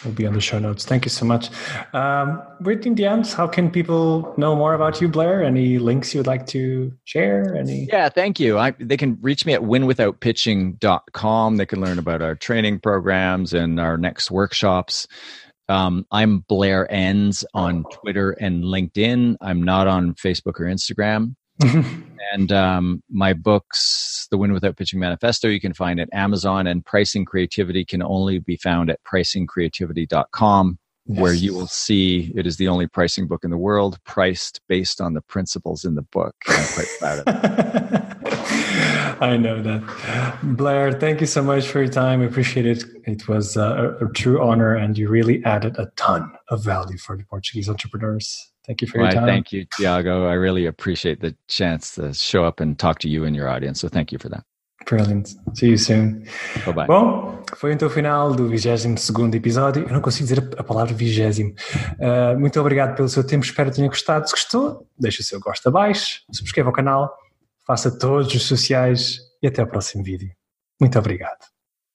[0.05, 0.85] Will be on the show notes.
[0.85, 1.49] Thank you so much.
[1.95, 3.27] Um, we're in the end.
[3.27, 5.43] How can people know more about you, Blair?
[5.43, 7.57] Any links you would like to share?
[7.57, 7.87] Any?
[7.91, 8.59] Yeah, thank you.
[8.59, 11.57] I, they can reach me at winwithoutpitching.com.
[11.57, 15.09] They can learn about our training programs and our next workshops.
[15.69, 19.37] Um, I'm Blair Enns on Twitter and LinkedIn.
[19.41, 21.35] I'm not on Facebook or Instagram.
[22.33, 26.85] and um, my books, The Win Without Pitching Manifesto, you can find at Amazon, and
[26.85, 31.21] Pricing Creativity can only be found at pricingcreativity.com, yes.
[31.21, 35.01] where you will see it is the only pricing book in the world priced based
[35.01, 36.35] on the principles in the book.
[36.49, 38.17] I'm quite proud of that.
[39.21, 40.39] I know that.
[40.43, 42.21] Blair, thank you so much for your time.
[42.21, 42.85] I appreciate it.
[43.07, 47.17] It was a, a true honor, and you really added a ton of value for
[47.17, 48.51] the Portuguese entrepreneurs.
[48.67, 49.27] Thank you for your time.
[49.27, 50.27] Thank you, Tiago.
[50.27, 53.81] I really appreciate the chance to show up and talk to you and your audience.
[53.81, 54.45] So thank you for that.
[54.85, 55.29] Brilliant.
[55.55, 56.25] See you soon.
[56.65, 56.87] Bye bye.
[56.87, 59.85] Bom, foi então o final do 22 episódio.
[59.85, 61.55] Eu não consigo dizer a palavra vigésimo.
[61.99, 63.45] Uh, muito obrigado pelo seu tempo.
[63.45, 64.27] Espero que tenha gostado.
[64.29, 67.13] Se gostou, deixe o seu gosto abaixo, subscreva o canal,
[67.67, 70.31] faça todos os sociais e até ao próximo vídeo.
[70.81, 71.56] Muito obrigado.